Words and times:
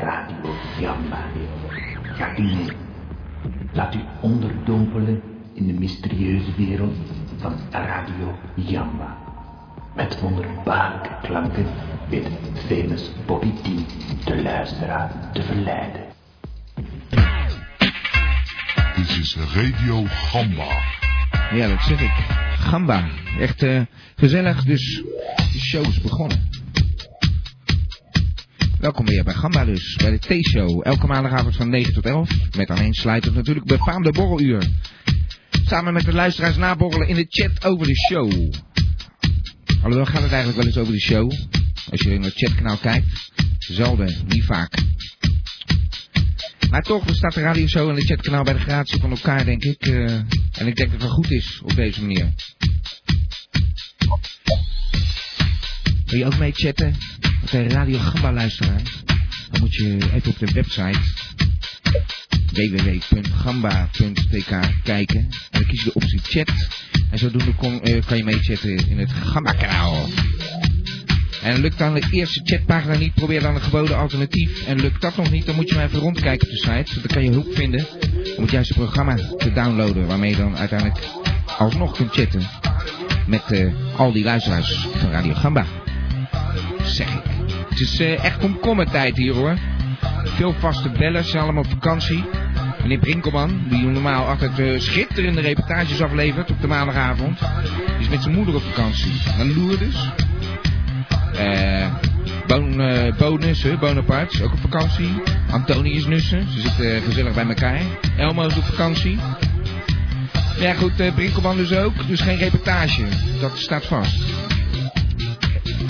Radio 0.00 0.54
Jamba. 0.78 1.24
Gaat 2.02 2.38
u 2.38 2.42
mee? 2.42 2.72
Laat 3.72 3.94
u 3.94 3.98
onderdompelen 4.20 5.22
in 5.54 5.66
de 5.66 5.72
mysterieuze 5.72 6.54
wereld 6.56 6.96
van 7.36 7.54
Radio 7.70 8.38
Jamba. 8.54 9.16
Met 9.94 10.20
wonderbaarlijke 10.20 11.10
klanken 11.22 11.66
weet 12.08 12.28
famous 12.68 13.10
Bobby 13.26 13.52
T 13.52 13.66
de 14.24 14.42
luisteraar 14.42 15.30
te 15.32 15.42
verleiden. 15.42 16.02
Dit 18.96 19.08
is 19.08 19.36
Radio 19.54 20.04
Gamba. 20.06 20.68
Ja, 21.52 21.68
dat 21.68 21.82
zeg 21.82 22.00
ik. 22.00 22.24
Gamba. 22.58 23.08
Echt 23.38 23.62
eh, 23.62 23.80
gezellig, 24.16 24.64
dus 24.64 25.02
de 25.52 25.58
show 25.58 25.86
is 25.86 26.00
begonnen. 26.00 26.49
Welkom 28.80 29.06
weer 29.06 29.24
bij 29.24 29.34
Gamba 29.34 29.64
dus, 29.64 29.96
bij 29.96 30.10
de 30.10 30.18
T-show. 30.18 30.80
Elke 30.86 31.06
maandagavond 31.06 31.56
van 31.56 31.68
9 31.68 31.92
tot 31.92 32.06
11. 32.06 32.30
Met 32.56 32.70
aaneensluitend 32.70 33.34
natuurlijk 33.34 33.66
befaamde 33.66 34.12
borreluur. 34.12 34.68
Samen 35.50 35.92
met 35.92 36.04
de 36.04 36.12
luisteraars 36.12 36.56
naborrelen 36.56 37.08
in 37.08 37.14
de 37.14 37.26
chat 37.28 37.64
over 37.64 37.86
de 37.86 37.96
show. 38.08 38.52
Alhoewel 39.82 40.06
gaat 40.06 40.22
het 40.22 40.32
eigenlijk 40.32 40.56
wel 40.56 40.66
eens 40.66 40.76
over 40.76 40.92
de 40.92 41.00
show. 41.00 41.30
Als 41.90 42.00
je 42.00 42.10
in 42.10 42.22
het 42.22 42.32
chatkanaal 42.34 42.76
kijkt. 42.76 43.06
Zelden, 43.58 44.14
niet 44.26 44.44
vaak. 44.44 44.78
Maar 46.70 46.82
toch 46.82 47.04
staat 47.14 47.34
de 47.34 47.40
radio 47.40 47.66
show 47.66 47.88
en 47.88 47.94
de 47.94 48.04
chatkanaal 48.04 48.44
bij 48.44 48.54
de 48.54 48.60
gratie 48.60 49.00
van 49.00 49.10
elkaar, 49.10 49.44
denk 49.44 49.64
ik. 49.64 49.86
Uh, 49.86 50.10
en 50.52 50.66
ik 50.66 50.76
denk 50.76 50.90
dat 50.90 51.02
het 51.02 51.10
goed 51.10 51.30
is 51.30 51.60
op 51.64 51.74
deze 51.74 52.00
manier. 52.00 52.32
Wil 56.06 56.18
je 56.18 56.26
ook 56.26 56.38
mee 56.38 56.52
chatten 56.52 56.94
de 57.50 57.68
Radio 57.68 57.98
Gamba 57.98 58.32
luisteraars? 58.32 59.02
Dan 59.50 59.60
moet 59.60 59.74
je 59.74 59.98
even 60.14 60.30
op 60.30 60.38
de 60.38 60.52
website 60.52 60.98
www.gamba.tk 62.52 63.72
kijken. 64.84 65.20
En 65.20 65.28
dan 65.50 65.66
kies 65.66 65.78
je 65.78 65.84
de 65.84 65.94
optie 65.94 66.20
chat. 66.22 66.52
En 67.10 67.18
zodoende 67.18 67.54
kon, 67.54 67.88
uh, 67.88 68.04
kan 68.06 68.16
je 68.16 68.24
meechatten 68.24 68.88
in 68.88 68.98
het 68.98 69.12
Gamba 69.12 69.52
kanaal. 69.52 70.08
En 71.42 71.60
lukt 71.60 71.78
dan 71.78 71.94
de 71.94 72.06
eerste 72.10 72.40
chatpagina 72.44 72.96
niet, 72.96 73.14
probeer 73.14 73.40
dan 73.40 73.54
een 73.54 73.60
geboden 73.60 73.96
alternatief. 73.96 74.66
En 74.66 74.80
lukt 74.80 75.00
dat 75.00 75.16
nog 75.16 75.30
niet, 75.30 75.46
dan 75.46 75.54
moet 75.54 75.68
je 75.68 75.74
maar 75.74 75.84
even 75.84 75.98
rondkijken 75.98 76.48
op 76.48 76.52
de 76.52 76.58
site. 76.58 77.00
Dan 77.00 77.10
kan 77.12 77.24
je 77.24 77.30
hulp 77.30 77.54
vinden 77.54 77.86
om 78.36 78.42
het 78.42 78.50
juiste 78.50 78.74
programma 78.74 79.14
te 79.14 79.52
downloaden. 79.52 80.06
Waarmee 80.06 80.30
je 80.30 80.36
dan 80.36 80.56
uiteindelijk 80.56 80.98
alsnog 81.58 81.96
kunt 81.96 82.12
chatten 82.12 82.42
met 83.26 83.42
uh, 83.50 83.72
al 83.96 84.12
die 84.12 84.24
luisteraars 84.24 84.88
van 84.94 85.10
Radio 85.10 85.34
Gamba. 85.34 85.66
Zeg 86.84 87.14
ik. 87.14 87.39
Het 87.80 87.88
is 87.88 88.00
uh, 88.00 88.24
echt 88.24 88.38
komkommertijd 88.38 89.16
hier 89.16 89.34
hoor. 89.34 89.56
Veel 90.24 90.52
vaste 90.52 90.90
bellers 90.90 91.30
zijn 91.30 91.42
allemaal 91.42 91.62
op 91.62 91.70
vakantie. 91.70 92.24
Meneer 92.82 92.98
Brinkelman, 92.98 93.62
die 93.68 93.82
normaal 93.82 94.26
altijd 94.26 94.58
uh, 94.58 94.80
schitterende 94.80 95.40
reportages 95.40 96.02
aflevert 96.02 96.50
op 96.50 96.60
de 96.60 96.66
maandagavond. 96.66 97.38
Is 98.00 98.08
met 98.08 98.22
zijn 98.22 98.34
moeder 98.34 98.54
op 98.54 98.62
vakantie. 98.62 99.12
Naar 99.36 99.46
Lourdes. 99.46 100.10
Uh, 101.34 101.94
bon, 102.46 102.80
uh, 102.80 103.16
Bonus, 103.16 103.66
ook 104.42 104.52
op 104.52 104.60
vakantie. 104.60 105.22
Antonius 105.50 106.06
Nussen, 106.06 106.46
ze 106.52 106.60
zitten 106.60 107.02
gezellig 107.02 107.34
bij 107.34 107.46
elkaar. 107.46 107.80
Elmo 108.16 108.46
is 108.46 108.56
op 108.56 108.64
vakantie. 108.64 109.18
Ja 110.58 110.74
goed, 110.74 111.00
uh, 111.00 111.14
Brinkelman 111.14 111.56
dus 111.56 111.72
ook, 111.72 112.08
dus 112.08 112.20
geen 112.20 112.38
reportage. 112.38 113.02
Dat 113.40 113.58
staat 113.58 113.86
vast. 113.86 114.49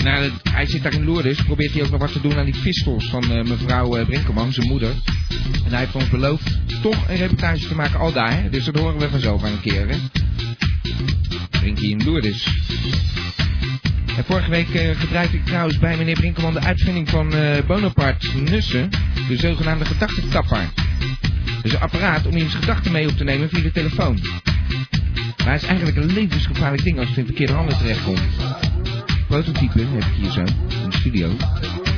Nou, 0.03 0.31
hij 0.51 0.65
zit 0.65 0.83
daar 0.83 0.93
in 0.93 1.05
Lourdes, 1.05 1.41
probeert 1.41 1.73
hij 1.73 1.83
ook 1.83 1.89
nog 1.89 1.99
wat 1.99 2.11
te 2.11 2.21
doen 2.21 2.37
aan 2.37 2.45
die 2.45 2.55
vistels 2.55 3.09
van 3.09 3.27
mevrouw 3.27 4.05
Brinkelman, 4.05 4.53
zijn 4.53 4.67
moeder. 4.67 4.89
En 5.65 5.69
hij 5.69 5.79
heeft 5.79 5.95
ons 5.95 6.09
beloofd 6.09 6.59
toch 6.81 7.09
een 7.09 7.15
reportage 7.15 7.67
te 7.67 7.75
maken 7.75 7.99
al 7.99 8.11
daar. 8.11 8.49
Dus 8.51 8.65
dat 8.65 8.77
horen 8.77 8.99
we 8.99 9.09
vanzelf 9.09 9.43
aan 9.43 9.51
een 9.51 9.61
keer, 9.61 9.87
hè. 9.87 9.97
Brinkie 11.49 11.89
in 11.89 12.03
Lourdes. 12.03 12.47
En 14.17 14.23
vorige 14.23 14.49
week 14.49 14.67
uh, 14.69 14.99
gebruikte 14.99 15.35
ik 15.35 15.45
trouwens 15.45 15.79
bij 15.79 15.97
meneer 15.97 16.15
Brinkelman 16.15 16.53
de 16.53 16.59
uitvinding 16.59 17.09
van 17.09 17.35
uh, 17.35 17.57
Bonaparte 17.67 18.37
Nussen, 18.37 18.89
de 19.27 19.37
zogenaamde 19.37 19.85
gedachtentapper. 19.85 20.69
Dus 21.61 21.73
een 21.73 21.79
apparaat 21.79 22.25
om 22.25 22.33
iemands 22.33 22.55
gedachten 22.55 22.91
mee 22.91 23.07
op 23.07 23.17
te 23.17 23.23
nemen 23.23 23.49
via 23.49 23.61
de 23.61 23.71
telefoon. 23.71 24.19
Maar 25.43 25.53
het 25.53 25.61
is 25.61 25.67
eigenlijk 25.67 25.97
een 25.97 26.13
levensgevaarlijk 26.13 26.83
ding 26.83 26.99
als 26.99 27.07
het 27.07 27.17
in 27.17 27.25
verkeerde 27.25 27.53
handen 27.53 27.77
terechtkomt. 27.77 28.21
Prototype 29.31 29.79
heb 29.79 30.03
ik 30.03 30.13
hier 30.15 30.31
zo, 30.31 30.39
in 30.83 30.89
de 30.89 30.95
studio, 30.95 31.29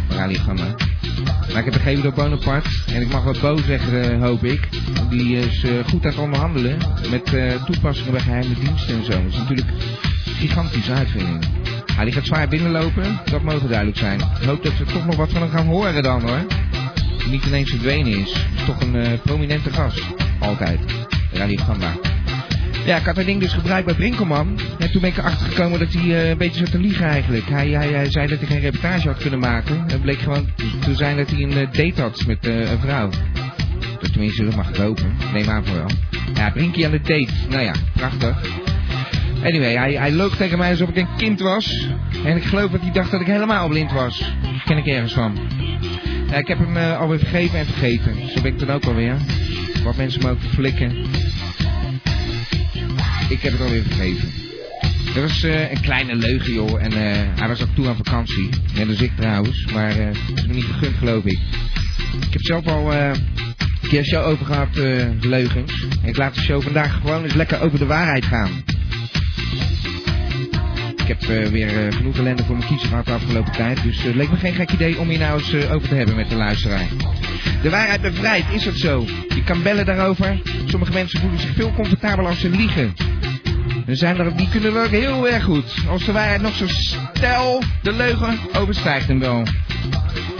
Radio 0.09 0.39
Gamma. 0.39 0.75
Maar 1.51 1.57
ik 1.57 1.65
heb 1.65 1.73
gegeven 1.73 2.03
door 2.03 2.13
Bonaparte, 2.13 2.69
en 2.87 3.01
ik 3.01 3.11
mag 3.11 3.23
wat 3.23 3.41
boos 3.41 3.65
zeggen, 3.65 4.21
hoop 4.21 4.43
ik. 4.43 4.69
Die 5.09 5.37
is 5.37 5.63
uh, 5.63 5.71
goed 5.85 6.05
aan 6.05 6.11
het 6.11 6.19
onderhandelen 6.19 6.77
met 7.09 7.35
toepassingen 7.65 8.11
bij 8.11 8.21
geheime 8.21 8.53
diensten 8.53 8.95
en 8.95 9.05
zo. 9.05 9.11
Dat 9.11 9.31
is 9.31 9.37
natuurlijk 9.37 9.67
een 9.67 10.33
gigantische 10.35 10.91
uitvinding. 10.91 11.45
Ja, 11.95 12.03
die 12.03 12.13
gaat 12.13 12.25
zwaar 12.25 12.47
binnenlopen, 12.47 13.19
dat 13.25 13.41
mogen 13.41 13.67
duidelijk 13.67 13.97
zijn. 13.97 14.19
Ik 14.19 14.47
hoop 14.47 14.63
dat 14.63 14.77
we 14.77 14.85
toch 14.85 15.05
nog 15.05 15.15
wat 15.15 15.31
van 15.31 15.41
hem 15.41 15.51
gaan 15.51 15.67
horen 15.67 16.03
dan 16.03 16.21
hoor. 16.21 16.45
Die 17.17 17.27
niet 17.27 17.45
ineens 17.45 17.69
verdwenen 17.69 18.19
is. 18.19 18.31
Is 18.55 18.65
toch 18.65 18.81
een 18.81 19.19
prominente 19.23 19.69
gast. 19.69 20.01
Altijd. 20.39 20.79
Radio 21.31 21.63
Gamba. 21.63 22.12
Ja, 22.85 22.97
ik 22.97 23.05
had 23.05 23.15
dat 23.15 23.25
ding 23.25 23.39
dus 23.39 23.53
gebruikt 23.53 23.85
bij 23.85 23.95
Brinkelman. 23.95 24.59
En 24.79 24.91
toen 24.91 25.01
ben 25.01 25.09
ik 25.09 25.17
erachter 25.17 25.47
gekomen 25.47 25.79
dat 25.79 25.93
hij 25.93 26.03
uh, 26.03 26.29
een 26.29 26.37
beetje 26.37 26.59
zat 26.59 26.71
te 26.71 26.79
liegen 26.79 27.05
eigenlijk. 27.05 27.49
Hij, 27.49 27.69
hij, 27.69 27.87
hij 27.87 28.11
zei 28.11 28.27
dat 28.27 28.39
hij 28.39 28.47
geen 28.47 28.59
reportage 28.59 29.07
had 29.07 29.17
kunnen 29.17 29.39
maken. 29.39 29.83
Het 29.87 30.01
bleek 30.01 30.19
gewoon 30.19 30.49
te 30.81 30.95
zijn 30.95 31.17
dat 31.17 31.29
hij 31.29 31.41
een 31.41 31.57
uh, 31.57 31.67
date 31.71 32.01
had 32.01 32.25
met 32.25 32.45
een 32.45 32.79
vrouw. 32.79 33.09
Dat 34.01 34.11
tenminste, 34.11 34.45
dat 34.45 34.55
mag 34.55 34.69
ik. 34.69 34.99
Neem 35.33 35.49
aan 35.49 35.65
voor 35.65 35.75
wel. 35.75 35.89
Ja, 36.33 36.49
Brinkie 36.49 36.85
aan 36.85 36.91
de 36.91 37.01
date. 37.01 37.31
Nou 37.49 37.63
ja, 37.63 37.73
prachtig. 37.93 38.49
Anyway, 39.43 39.77
hij, 39.77 39.93
hij 39.93 40.11
loog 40.11 40.35
tegen 40.35 40.57
mij 40.57 40.69
alsof 40.69 40.89
ik 40.89 40.97
een 40.97 41.15
kind 41.17 41.39
was. 41.39 41.87
En 42.25 42.35
ik 42.35 42.43
geloof 42.43 42.71
dat 42.71 42.81
hij 42.81 42.91
dacht 42.91 43.11
dat 43.11 43.21
ik 43.21 43.27
helemaal 43.27 43.67
blind 43.67 43.91
was. 43.91 44.33
Ken 44.65 44.77
ik 44.77 44.85
ergens 44.85 45.13
van. 45.13 45.39
Ja, 46.29 46.35
ik 46.35 46.47
heb 46.47 46.57
hem 46.57 46.77
alweer 46.77 47.19
vergeven 47.19 47.59
en 47.59 47.65
vergeten. 47.65 48.15
Zo 48.35 48.41
ben 48.41 48.53
ik 48.53 48.59
dan 48.59 48.69
ook 48.69 48.85
alweer. 48.85 49.15
Wat 49.83 49.95
mensen 49.95 50.21
me 50.21 50.29
ook 50.29 50.41
flikken. 50.53 51.05
Ik 53.33 53.41
heb 53.41 53.51
het 53.51 53.61
alweer 53.61 53.83
vergeven. 53.83 54.31
Dat 55.13 55.23
was 55.23 55.43
uh, 55.43 55.71
een 55.71 55.81
kleine 55.81 56.15
leugen, 56.15 56.53
joh. 56.53 56.83
En 56.83 56.91
uh, 56.91 56.99
hij 57.39 57.47
was 57.47 57.61
ook 57.61 57.75
toe 57.75 57.87
aan 57.87 57.95
vakantie. 57.95 58.49
Net 58.73 58.87
als 58.87 59.01
ik 59.01 59.11
trouwens. 59.15 59.65
Maar 59.65 59.95
dat 59.97 60.15
is 60.35 60.45
me 60.45 60.53
niet 60.53 60.63
gegund, 60.63 60.95
geloof 60.97 61.25
ik. 61.25 61.39
Ik 62.27 62.33
heb 62.33 62.41
zelf 62.41 62.67
al 62.67 62.93
een 62.93 63.15
keer 63.81 64.05
show 64.05 64.25
over 64.25 64.45
gehad, 64.45 64.67
leugens. 65.21 65.85
En 66.01 66.07
ik 66.07 66.17
laat 66.17 66.35
de 66.35 66.41
show 66.41 66.61
vandaag 66.61 66.93
gewoon 66.93 67.23
eens 67.23 67.33
lekker 67.33 67.61
over 67.61 67.79
de 67.79 67.85
waarheid 67.85 68.25
gaan. 68.25 68.49
Ik 70.95 71.07
heb 71.07 71.21
weer 71.51 71.93
genoeg 71.93 72.17
ellende 72.17 72.43
voor 72.43 72.57
mijn 72.57 72.67
kiezer 72.69 72.87
gehad 72.87 73.05
de 73.05 73.11
afgelopen 73.11 73.51
tijd. 73.51 73.83
Dus 73.83 74.03
het 74.03 74.15
leek 74.15 74.29
me 74.29 74.37
geen 74.37 74.53
gek 74.53 74.71
idee 74.71 74.99
om 74.99 75.09
hier 75.09 75.19
nou 75.19 75.39
eens 75.39 75.69
over 75.69 75.87
te 75.87 75.95
hebben 75.95 76.15
met 76.15 76.29
de 76.29 76.35
luisteraar. 76.35 76.87
De 77.61 77.69
waarheid 77.69 78.01
bevrijdt, 78.01 78.53
is 78.53 78.63
dat 78.63 78.75
zo? 78.75 79.05
Je 79.35 79.43
kan 79.43 79.63
bellen 79.63 79.85
daarover. 79.85 80.41
Sommige 80.65 80.91
mensen 80.91 81.19
voelen 81.19 81.39
zich 81.39 81.53
veel 81.55 81.73
comfortabeler 81.73 82.29
als 82.29 82.39
ze 82.39 82.49
liegen. 82.49 83.12
Er 83.85 83.95
zijn 83.95 84.19
er, 84.19 84.37
die 84.37 84.49
kunnen 84.49 84.83
ook 84.83 84.89
heel 84.89 85.29
erg 85.29 85.43
goed. 85.43 85.75
Als 85.89 86.05
de 86.05 86.11
waarheid 86.11 86.41
nog 86.41 86.55
zo 86.55 86.65
stel, 87.13 87.63
de 87.81 87.91
leugen 87.91 88.39
overstijgt 88.53 89.07
hem 89.07 89.19
wel. 89.19 89.43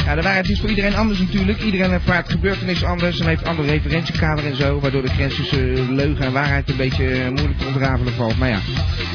Ja, 0.06 0.16
de 0.16 0.22
waarheid 0.22 0.50
is 0.50 0.60
voor 0.60 0.70
iedereen 0.70 0.96
anders 0.96 1.20
natuurlijk. 1.20 1.62
Iedereen 1.62 1.92
ervaart 1.92 2.30
gebeurtenissen 2.30 2.88
anders 2.88 3.20
en 3.20 3.28
heeft 3.28 3.46
andere 3.46 3.68
referentiekader 3.68 4.46
en 4.46 4.56
zo. 4.56 4.80
Waardoor 4.80 5.02
de 5.02 5.10
grens 5.10 5.36
tussen 5.36 5.96
leugen 5.96 6.26
en 6.26 6.32
waarheid 6.32 6.70
een 6.70 6.78
beetje 6.78 7.30
moeilijk 7.30 7.60
te 7.60 7.66
ontrafelen 7.66 8.14
valt. 8.14 8.38
Maar 8.38 8.50
ja, 8.50 8.60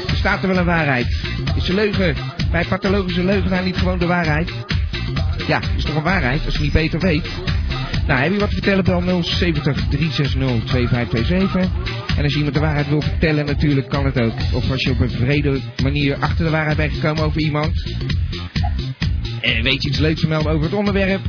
er 0.09 0.15
staat 0.15 0.41
er 0.41 0.47
wel 0.47 0.57
een 0.57 0.65
waarheid. 0.65 1.07
Is 1.55 1.63
de 1.63 1.73
leugen 1.73 2.15
bij 2.51 2.65
pathologische 2.65 3.23
leugenaar 3.23 3.63
niet 3.63 3.77
gewoon 3.77 3.99
de 3.99 4.07
waarheid? 4.07 4.51
Ja, 5.47 5.59
is 5.77 5.83
toch 5.83 5.95
een 5.95 6.03
waarheid 6.03 6.45
als 6.45 6.55
je 6.55 6.61
niet 6.61 6.73
beter 6.73 6.99
weet? 6.99 7.27
Nou, 8.09 8.21
heb 8.21 8.31
je 8.31 8.39
wat 8.39 8.49
te 8.49 8.55
vertellen? 8.55 8.83
Bel 8.83 9.23
070 9.23 9.87
360 9.87 10.63
2527. 10.65 11.69
En 12.17 12.23
als 12.23 12.31
je 12.31 12.37
iemand 12.37 12.55
de 12.55 12.61
waarheid 12.61 12.89
wil 12.89 13.01
vertellen, 13.01 13.45
natuurlijk 13.45 13.89
kan 13.89 14.05
het 14.05 14.19
ook. 14.21 14.33
Of 14.53 14.71
als 14.71 14.83
je 14.83 14.91
op 14.91 14.99
een 14.99 15.09
vrede 15.09 15.59
manier 15.83 16.15
achter 16.15 16.45
de 16.45 16.51
waarheid 16.51 16.77
bent 16.77 16.93
gekomen 16.93 17.23
over 17.23 17.41
iemand. 17.41 17.95
En 19.41 19.63
weet 19.63 19.83
je 19.83 19.89
iets 19.89 19.99
leuks 19.99 20.21
te 20.21 20.27
melden 20.27 20.51
over 20.51 20.63
het 20.63 20.73
onderwerp? 20.73 21.21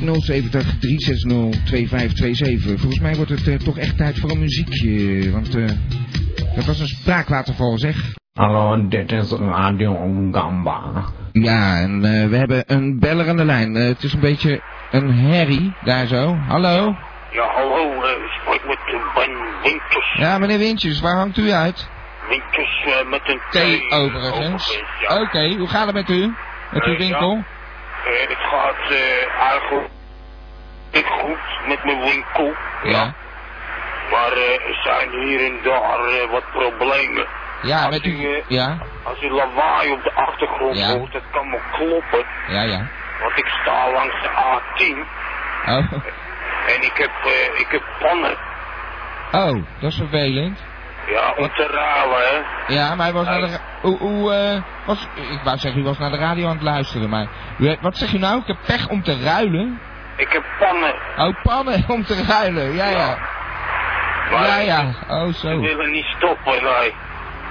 070 0.00 0.78
360 0.78 1.64
2527. 1.64 2.80
Volgens 2.80 3.00
mij 3.00 3.14
wordt 3.14 3.30
het 3.30 3.46
uh, 3.46 3.54
toch 3.54 3.78
echt 3.78 3.96
tijd 3.96 4.18
voor 4.18 4.30
een 4.30 4.40
muziekje. 4.40 5.30
Want 5.30 5.56
uh, 5.56 5.68
dat 6.54 6.64
was 6.64 6.80
een 6.80 6.86
spraakwaterval, 6.86 7.78
zeg. 7.78 8.14
Hallo, 8.32 8.88
dit 8.88 9.12
is 9.12 9.30
Radio 9.30 9.94
Gamba. 10.30 11.04
Ja, 11.32 11.80
en 11.80 11.94
uh, 11.94 12.28
we 12.28 12.36
hebben 12.36 12.62
een 12.66 12.98
beller 12.98 13.28
aan 13.28 13.36
de 13.36 13.44
lijn. 13.44 13.74
het 13.74 14.02
is 14.02 14.12
een 14.12 14.20
beetje 14.20 14.71
een 14.92 15.10
herrie 15.14 15.74
daar 15.84 16.06
zo. 16.06 16.36
Hallo? 16.48 16.96
Ja, 17.30 17.46
hallo. 17.54 17.92
Uh, 17.94 18.02
spreek 18.40 18.60
ik 18.60 18.66
met 18.66 18.78
Ben 19.14 19.36
Wintjes. 19.62 20.14
Ja, 20.16 20.38
meneer 20.38 20.58
Wintjes, 20.58 21.00
waar 21.00 21.16
hangt 21.16 21.36
u 21.36 21.50
uit? 21.52 21.88
Wintjes 22.28 22.84
eh, 22.84 23.06
met 23.08 23.20
een 23.28 23.40
T 23.50 23.52
T. 23.88 23.92
overigens. 23.92 24.80
ja. 25.00 25.20
Oké, 25.20 25.54
hoe 25.58 25.68
gaat 25.68 25.86
het 25.86 25.94
met 25.94 26.08
u? 26.08 26.34
Met 26.70 26.84
uw 26.84 26.92
Eh, 26.92 26.98
winkel? 26.98 27.32
Eh, 28.04 28.28
het 28.28 28.38
gaat 28.50 28.90
eh, 28.90 29.40
eigenlijk 29.50 29.88
niet 30.92 31.06
goed 31.06 31.38
met 31.68 31.84
mijn 31.84 32.00
winkel. 32.00 32.52
Ja. 32.84 33.14
Maar 34.10 34.32
eh, 34.32 34.68
er 34.68 34.80
zijn 34.84 35.10
hier 35.10 35.44
en 35.44 35.58
daar 35.64 36.04
eh, 36.04 36.30
wat 36.30 36.44
problemen. 36.52 37.26
Ja, 37.62 37.80
Als 37.84 37.90
met 37.90 38.04
u, 38.04 38.10
u... 38.10 38.24
eh, 38.36 38.42
Ja, 38.48 38.78
Als 39.02 39.22
u 39.22 39.30
lawaai 39.30 39.92
op 39.92 40.02
de 40.02 40.12
achtergrond 40.12 40.84
hoort, 40.84 41.12
dat 41.12 41.22
kan 41.32 41.48
me 41.50 41.58
kloppen. 41.72 42.24
ja, 42.48 42.62
ja. 42.62 42.86
Want 43.22 43.38
ik 43.38 43.46
sta 43.62 43.90
langs 43.92 44.22
de 44.22 44.28
A10 44.28 44.98
Oh, 45.66 45.92
en 46.66 46.82
ik 46.82 46.92
heb, 46.96 47.10
eh, 47.24 47.60
ik 47.60 47.66
heb 47.70 47.82
pannen. 48.00 48.36
oh 49.32 49.64
dat 49.80 49.90
is 49.90 49.96
vervelend. 49.96 50.62
Ja, 51.06 51.32
om 51.36 51.48
te 51.54 51.66
ruilen, 51.66 52.18
hè. 52.18 52.72
Ja, 52.74 52.94
maar 52.94 53.04
hij 53.06 53.14
was 53.14 53.24
naar 53.26 53.40
de... 53.40 53.58
Hoe, 53.80 53.98
hoe, 53.98 54.32
eh, 54.34 54.62
was... 54.86 55.08
Ik 55.14 55.40
wou 55.44 55.56
zeggen, 55.58 55.80
u 55.80 55.84
was 55.84 55.98
naar 55.98 56.10
de 56.10 56.16
radio 56.18 56.46
aan 56.48 56.54
het 56.54 56.62
luisteren, 56.62 57.08
maar... 57.08 57.26
U, 57.58 57.76
wat 57.80 57.96
zeg 57.96 58.12
u 58.12 58.18
nou? 58.18 58.40
Ik 58.40 58.46
heb 58.46 58.56
pech 58.66 58.88
om 58.88 59.02
te 59.02 59.22
ruilen? 59.22 59.80
Ik 60.16 60.32
heb 60.32 60.44
pannen. 60.58 60.94
Oh, 61.16 61.42
pannen 61.42 61.84
om 61.96 62.04
te 62.04 62.24
ruilen. 62.28 62.74
Ja, 62.74 62.86
ja. 62.88 63.18
Maar 64.30 64.46
Ja, 64.46 64.56
ja. 64.58 64.84
Oh, 65.08 65.26
Ze 65.26 65.32
zo. 65.32 65.60
willen 65.60 65.90
niet 65.90 66.06
stoppen, 66.16 66.62
nee. 66.62 66.94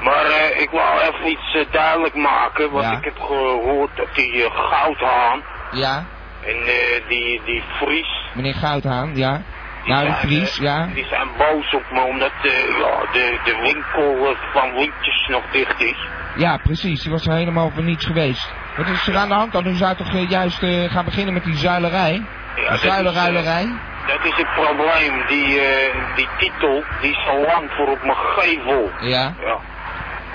Maar 0.04 0.26
eh, 0.26 0.62
ik 0.62 0.70
wou 0.70 1.00
even 1.02 1.28
iets 1.30 1.66
duidelijk 1.72 2.16
maken, 2.16 2.72
want 2.72 2.86
Ja. 2.86 2.98
ik 2.98 3.04
heb 3.04 3.20
gehoord 3.20 3.98
dat 3.98 4.16
die 4.16 4.50
goudhaan 4.52 5.44
Ja, 5.72 6.06
en 6.46 6.56
eh, 6.56 7.08
die, 7.08 7.42
die 7.46 7.64
Fries, 7.78 8.08
meneer 8.34 8.56
Goudhaan, 8.56 9.16
ja. 9.16 9.42
die, 9.84 9.94
Nou, 9.94 10.06
de 10.08 10.14
Vries, 10.14 10.58
eh, 10.58 10.64
ja. 10.64 10.86
die 10.94 11.06
zijn 11.06 11.28
boos 11.38 11.74
op 11.74 11.92
me 11.92 12.02
omdat 12.02 12.32
eh, 12.44 12.52
ja, 12.80 13.12
de, 13.12 13.40
de 13.44 13.58
winkel 13.62 14.30
eh, 14.30 14.38
van 14.54 14.74
Wintjes 14.74 15.28
nog 15.28 15.44
dicht 15.52 15.82
is. 15.82 16.08
Ja, 16.36 16.58
precies. 16.58 17.02
Die 17.02 17.12
was 17.12 17.28
er 17.28 17.34
helemaal 17.34 17.70
voor 17.70 17.84
niets 17.84 18.06
geweest. 18.06 18.52
Wat 18.78 18.88
is 18.88 19.08
er 19.08 19.18
aan 19.18 19.28
de 19.28 19.34
hand 19.34 19.52
dan? 19.52 19.68
U 19.68 19.74
zou 19.74 19.96
toch 19.96 20.14
eh, 20.14 20.30
juist 20.30 20.64
eh, 20.64 20.92
gaan 20.92 21.06
beginnen 21.06 21.34
met 21.34 21.44
die 21.44 21.56
zuilerij? 21.56 22.24
Ja, 22.56 22.72
De 22.72 23.04
dat 23.04 23.16
eh, 23.16 23.68
dat 24.08 24.26
is 24.26 24.36
het 24.36 24.54
probleem, 24.54 25.28
die, 25.28 25.60
eh, 25.62 26.16
die 26.16 26.28
titel, 26.38 26.84
die 27.02 27.12
is 27.12 27.28
al 27.28 27.42
lang 27.42 27.72
voor 27.72 27.88
op 27.88 28.04
mijn 28.04 28.18
gevel. 28.18 28.92
Ja. 29.00 29.34
Ja. 29.40 29.58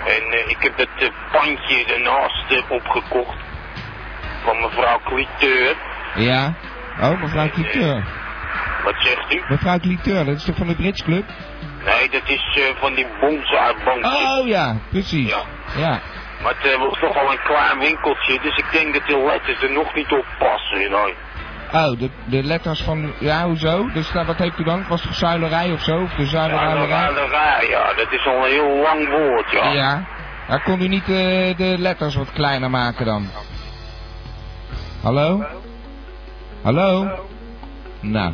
En 0.04 0.22
eh, 0.32 0.48
ik 0.48 0.56
heb 0.60 0.76
het 0.76 0.88
eh, 0.98 1.08
pandje 1.32 1.84
ernaast 1.94 2.50
eh, 2.50 2.70
opgekocht. 2.70 3.36
Van 4.46 4.60
mevrouw 4.60 5.00
Cliteur. 5.04 5.74
Ja. 6.14 6.54
Oh, 7.00 7.20
mevrouw 7.20 7.48
Cliteur. 7.48 8.04
Wat 8.84 8.94
zegt 8.98 9.32
u? 9.32 9.42
Mevrouw 9.48 9.78
Cliteur, 9.78 10.24
dat 10.24 10.36
is 10.36 10.44
toch 10.44 10.56
van 10.56 10.66
de 10.66 10.74
Brits 10.74 11.02
Club? 11.02 11.24
Nee, 11.84 12.08
dat 12.10 12.22
is 12.24 12.44
eh, 12.54 12.80
van 12.80 12.94
die 12.94 13.06
bonsai-bankjes. 13.20 14.38
Oh 14.38 14.46
ja, 14.46 14.76
precies. 14.90 15.28
Ja. 15.28 15.42
Ja. 15.76 16.00
Maar 16.42 16.54
het 16.58 16.76
was 16.76 16.98
toch 17.00 17.16
al 17.16 17.32
een 17.32 17.42
klein 17.44 17.78
winkeltje, 17.78 18.38
dus 18.42 18.56
ik 18.56 18.66
denk 18.72 18.94
dat 18.94 19.06
de 19.06 19.24
letters 19.26 19.62
er 19.62 19.72
nog 19.72 19.94
niet 19.94 20.12
op 20.12 20.24
passen. 20.38 20.78
Nee. 20.78 21.14
Oh, 21.72 21.98
de, 21.98 22.10
de 22.24 22.42
letters 22.42 22.82
van... 22.82 23.12
Ja, 23.18 23.44
hoezo? 23.44 23.90
Dus 23.92 24.12
nou, 24.12 24.26
wat 24.26 24.38
heeft 24.38 24.58
u 24.58 24.64
dan? 24.64 24.84
Was 24.88 25.02
het 25.02 25.14
zuilerij 25.14 25.72
of 25.72 25.80
zo? 25.80 26.02
Of 26.02 26.14
de 26.14 26.24
de 26.24 27.66
ja, 27.68 27.92
dat 27.96 28.12
is 28.12 28.26
al 28.26 28.44
een 28.44 28.50
heel 28.50 28.76
lang 28.82 29.08
woord, 29.08 29.50
ja. 29.50 29.72
Ja. 29.72 30.04
Maar 30.48 30.62
kon 30.62 30.82
u 30.82 30.88
niet 30.88 31.08
eh, 31.08 31.56
de 31.56 31.74
letters 31.78 32.14
wat 32.14 32.32
kleiner 32.32 32.70
maken 32.70 33.06
dan? 33.06 33.30
Hallo? 35.06 35.44
Hallo? 36.62 37.08
Nou, 38.00 38.32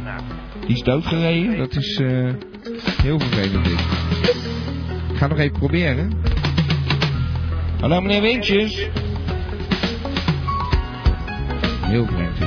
die 0.60 0.76
is 0.76 0.82
doodgereden. 0.82 1.58
Dat 1.58 1.76
is 1.76 1.96
eh, 2.00 2.28
heel 3.02 3.18
vervelend. 3.20 3.66
Ik 5.10 5.16
ga 5.16 5.26
nog 5.26 5.38
even 5.38 5.58
proberen. 5.58 6.12
Hallo 7.80 8.00
meneer 8.00 8.20
Wintjes. 8.20 8.88
Heel 11.80 12.06
vreemd. 12.06 12.38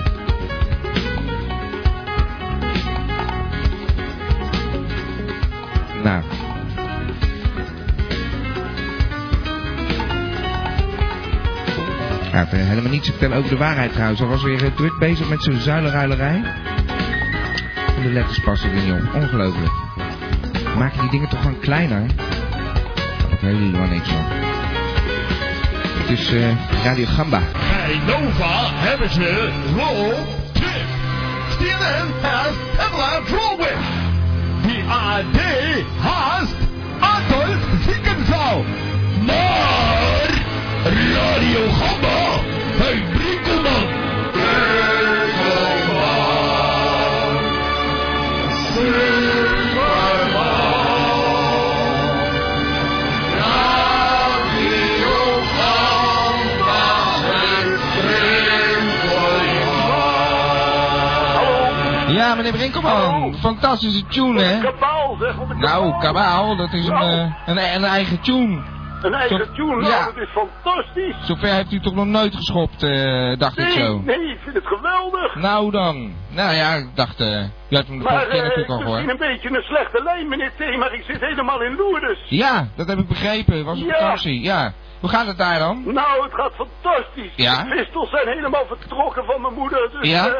Nou. 6.03 6.34
Gaat 12.35 12.51
helemaal 12.51 12.91
niets 12.91 13.05
te 13.05 13.11
vertellen 13.11 13.37
over 13.37 13.49
de 13.49 13.57
waarheid 13.57 13.93
trouwens. 13.93 14.19
Hij 14.19 14.29
was 14.29 14.43
weer 14.43 14.63
eh, 14.63 14.71
druk 14.75 14.97
bezig 14.99 15.29
met 15.29 15.43
zijn 15.43 15.59
zuilenruilerij. 15.61 16.43
En 17.95 18.01
de 18.01 18.09
letters 18.09 18.39
passen 18.39 18.69
er 18.69 18.75
niet 18.75 18.91
op. 18.91 19.13
Ongelooflijk. 19.13 19.71
Maken 20.77 21.01
die 21.01 21.09
dingen 21.09 21.29
toch 21.29 21.41
gewoon 21.41 21.59
kleiner? 21.59 22.05
Daar 23.29 23.39
helemaal 23.39 23.87
niks 23.87 24.09
van. 24.09 24.23
Het 25.99 26.09
is 26.09 26.33
eh, 26.33 26.83
Radio 26.83 27.05
Gamba. 27.05 27.41
Bij 27.51 27.99
Nova 28.05 28.71
hebben 28.73 29.09
ze 29.09 29.51
roll 29.75 30.13
tip. 30.51 30.87
CNN 31.57 32.11
has 32.21 32.53
Pamela 32.77 33.21
Drolwich. 33.25 33.87
Die 34.65 34.83
AD 34.83 35.39
haast 35.99 36.64
meneer 62.51 62.59
Brinkelman. 62.71 63.35
Fantastische 63.35 64.05
tune, 64.07 64.41
hè? 64.41 64.61
Kabaal 64.61 65.17
zeg, 65.19 65.35
wat 65.35 65.49
een 65.49 65.59
Nou, 65.59 65.99
kabaal, 65.99 66.55
dat 66.55 66.73
is 66.73 66.85
een, 66.87 66.93
Nou. 66.93 67.11
eh, 67.11 67.31
een, 67.45 67.75
een 67.75 67.83
eigen 67.83 68.21
tune. 68.21 68.61
Een 69.01 69.13
eigen 69.13 69.37
Zo- 69.45 69.51
tune, 69.53 69.75
nou, 69.75 69.87
ja. 69.87 70.05
dat 70.05 70.17
is 70.17 70.27
fantastisch. 70.29 71.15
Zover 71.23 71.47
heeft 71.53 71.71
u 71.71 71.79
toch 71.79 71.93
nog 71.95 72.05
nooit 72.05 72.35
geschopt, 72.35 72.83
eh, 72.83 73.37
dacht 73.37 73.57
ik 73.57 73.69
zo. 73.69 74.01
nee, 74.05 74.15
ik 74.29 74.37
vind 74.43 74.55
het 74.55 74.65
geweldig. 74.67 75.35
Nou 75.35 75.71
dan. 75.71 76.13
Nou 76.29 76.55
ja, 76.55 76.73
ik 76.73 76.87
dacht, 76.95 77.19
eh, 77.19 77.27
u 77.69 77.75
hebt 77.75 77.87
hem 77.87 77.97
de 77.97 78.03
Maar 78.03 78.13
vorige 78.13 78.29
keer 78.29 78.37
eh, 78.37 78.43
natuurlijk 78.43 78.69
al 78.69 78.75
misschien 78.77 78.95
gehoord. 78.99 79.21
een 79.21 79.27
beetje 79.33 79.49
een 79.57 79.63
slechte 79.63 80.03
lijn, 80.03 80.27
meneer 80.27 80.51
T, 80.57 80.77
maar 80.77 80.93
ik 80.93 81.03
zit 81.07 81.19
helemaal 81.21 81.61
in 81.61 81.75
Lourdes. 81.75 82.17
Ja, 82.29 82.67
dat 82.75 82.87
heb 82.87 82.97
ik 82.99 83.07
begrepen. 83.07 83.65
Was 83.65 83.79
een 83.79 83.85
Ja. 83.85 83.93
vakantie, 83.99 84.41
ja. 84.41 84.73
Hoe 84.99 85.09
gaat 85.09 85.27
het 85.27 85.37
daar 85.37 85.59
dan? 85.59 85.83
Nou, 85.93 86.23
het 86.23 86.33
gaat 86.33 86.51
fantastisch. 86.55 87.31
Ja? 87.35 87.63
De 87.63 87.69
pistels 87.75 88.09
zijn 88.09 88.27
helemaal 88.27 88.65
vertrokken 88.67 89.25
van 89.25 89.41
mijn 89.41 89.53
moeder. 89.53 89.89
Dus 89.99 90.09
Ja? 90.09 90.27
eh, 90.27 90.33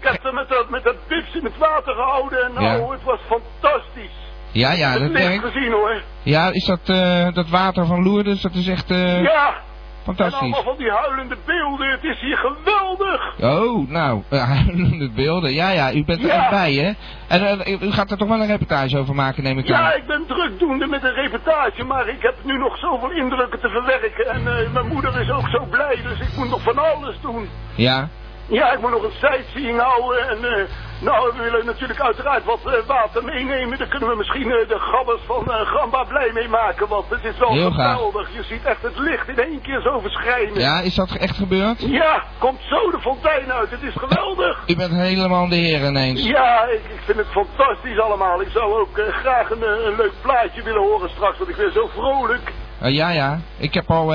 ik 0.00 0.08
heb 0.08 0.20
ze 0.22 0.32
met 0.32 0.48
dat, 0.48 0.70
met 0.70 0.84
dat 0.84 0.96
bips 1.08 1.34
in 1.34 1.44
het 1.44 1.58
water 1.58 1.94
gehouden 1.94 2.44
en 2.44 2.52
nou, 2.54 2.66
Ja. 2.66 2.90
het 2.92 3.02
was 3.04 3.18
fantastisch. 3.28 4.18
Ja, 4.52 4.72
ja, 4.72 4.92
dat 4.98 5.00
licht 5.10 5.26
werkt. 5.26 5.44
gezien 5.44 5.72
hoor. 5.72 6.02
Ja, 6.22 6.50
is 6.52 6.64
dat, 6.64 6.80
eh, 6.84 7.32
dat 7.34 7.48
water 7.48 7.86
van 7.86 8.02
Lourdes, 8.02 8.40
dat 8.42 8.54
is 8.54 8.68
echt 8.68 8.90
eh, 8.90 9.22
ja, 9.22 9.46
en 9.48 10.16
fantastisch. 10.16 10.40
allemaal 10.40 10.62
van 10.62 10.76
die 10.76 10.90
huilende 10.90 11.36
beelden. 11.46 11.90
Het 11.90 12.04
is 12.04 12.20
hier 12.20 12.36
geweldig. 12.36 13.34
Oh, 13.40 13.88
nou, 13.88 14.22
uh, 14.30 14.66
de 14.98 15.10
beelden. 15.14 15.52
Ja, 15.52 15.70
ja, 15.70 15.92
u 15.92 16.04
bent 16.04 16.20
er 16.22 16.26
Ja. 16.26 16.34
echt 16.40 16.50
bij, 16.50 16.72
hè? 16.74 16.92
En 17.28 17.60
eh, 17.64 17.82
u 17.82 17.90
gaat 17.92 18.10
er 18.10 18.16
toch 18.16 18.28
wel 18.28 18.40
een 18.40 18.46
reportage 18.46 18.98
over 18.98 19.14
maken, 19.14 19.42
neem 19.42 19.58
ik 19.58 19.66
Ja, 19.66 19.78
aan. 19.92 19.96
ik 19.96 20.06
ben 20.06 20.26
drukdoende 20.26 20.86
met 20.86 21.04
een 21.04 21.14
reportage, 21.14 21.84
maar 21.84 22.08
ik 22.08 22.22
heb 22.22 22.34
nu 22.44 22.58
nog 22.58 22.78
zoveel 22.78 23.10
indrukken 23.10 23.60
te 23.60 23.68
verwerken. 23.68 24.26
En 24.26 24.58
eh, 24.58 24.72
mijn 24.72 24.86
moeder 24.86 25.20
is 25.20 25.30
ook 25.30 25.48
zo 25.48 25.64
blij, 25.70 25.98
dus 26.02 26.28
ik 26.28 26.36
moet 26.36 26.50
nog 26.50 26.62
van 26.62 26.78
alles 26.78 27.16
doen. 27.20 27.48
Ja? 27.74 28.08
Ja, 28.50 28.72
ik 28.72 28.80
moet 28.80 28.90
nog 28.90 29.02
een 29.02 29.18
sightseeing 29.20 29.80
houden. 29.80 30.28
En 30.28 30.44
eh, 30.44 30.64
nou, 31.00 31.32
we 31.36 31.42
willen 31.42 31.66
natuurlijk 31.66 32.00
uiteraard 32.00 32.44
wat 32.44 32.60
eh, 32.64 32.72
water 32.86 33.24
meenemen. 33.24 33.78
Daar 33.78 33.88
kunnen 33.88 34.08
we 34.08 34.16
misschien 34.16 34.50
eh, 34.50 34.68
de 34.68 34.78
gabbers 34.78 35.20
van 35.26 35.48
Gamba 35.48 36.04
blij 36.04 36.30
mee 36.32 36.48
maken. 36.48 36.88
Want 36.88 37.04
het 37.08 37.24
is 37.24 37.38
wel 37.38 37.52
Heel 37.52 37.70
graag. 37.70 37.96
geweldig. 37.96 38.28
Je 38.32 38.42
ziet 38.42 38.64
echt 38.64 38.82
het 38.82 38.98
licht 38.98 39.28
in 39.28 39.38
één 39.38 39.60
keer 39.60 39.80
zo 39.80 39.98
verschijnen. 39.98 40.60
Ja, 40.60 40.80
is 40.80 40.94
dat 40.94 41.10
echt 41.10 41.36
gebeurd? 41.36 41.80
Ja, 41.80 42.22
komt 42.38 42.60
zo 42.68 42.90
de 42.90 43.00
fontein 43.00 43.52
uit. 43.52 43.70
Het 43.70 43.82
is 43.82 43.94
geweldig. 43.96 44.62
U 44.72 44.76
bent 44.76 44.92
helemaal 44.92 45.48
de 45.48 45.56
heer 45.56 45.86
ineens. 45.86 46.22
Ja, 46.26 46.64
ik, 46.64 46.82
ik 46.84 47.00
vind 47.04 47.18
het 47.18 47.28
fantastisch 47.30 47.98
allemaal. 47.98 48.40
Ik 48.40 48.50
zou 48.52 48.80
ook 48.80 49.00
graag 49.10 49.50
een, 49.50 49.62
een 49.62 49.96
leuk 49.96 50.12
plaatje 50.22 50.62
willen 50.62 50.82
horen 50.82 51.10
straks, 51.10 51.38
want 51.38 51.50
ik 51.50 51.56
ben 51.56 51.72
zo 51.72 51.90
vrolijk. 51.94 52.52
Ja, 52.82 53.10
ja. 53.10 53.40
Ik 53.56 53.74
heb 53.74 53.90
al 53.90 54.14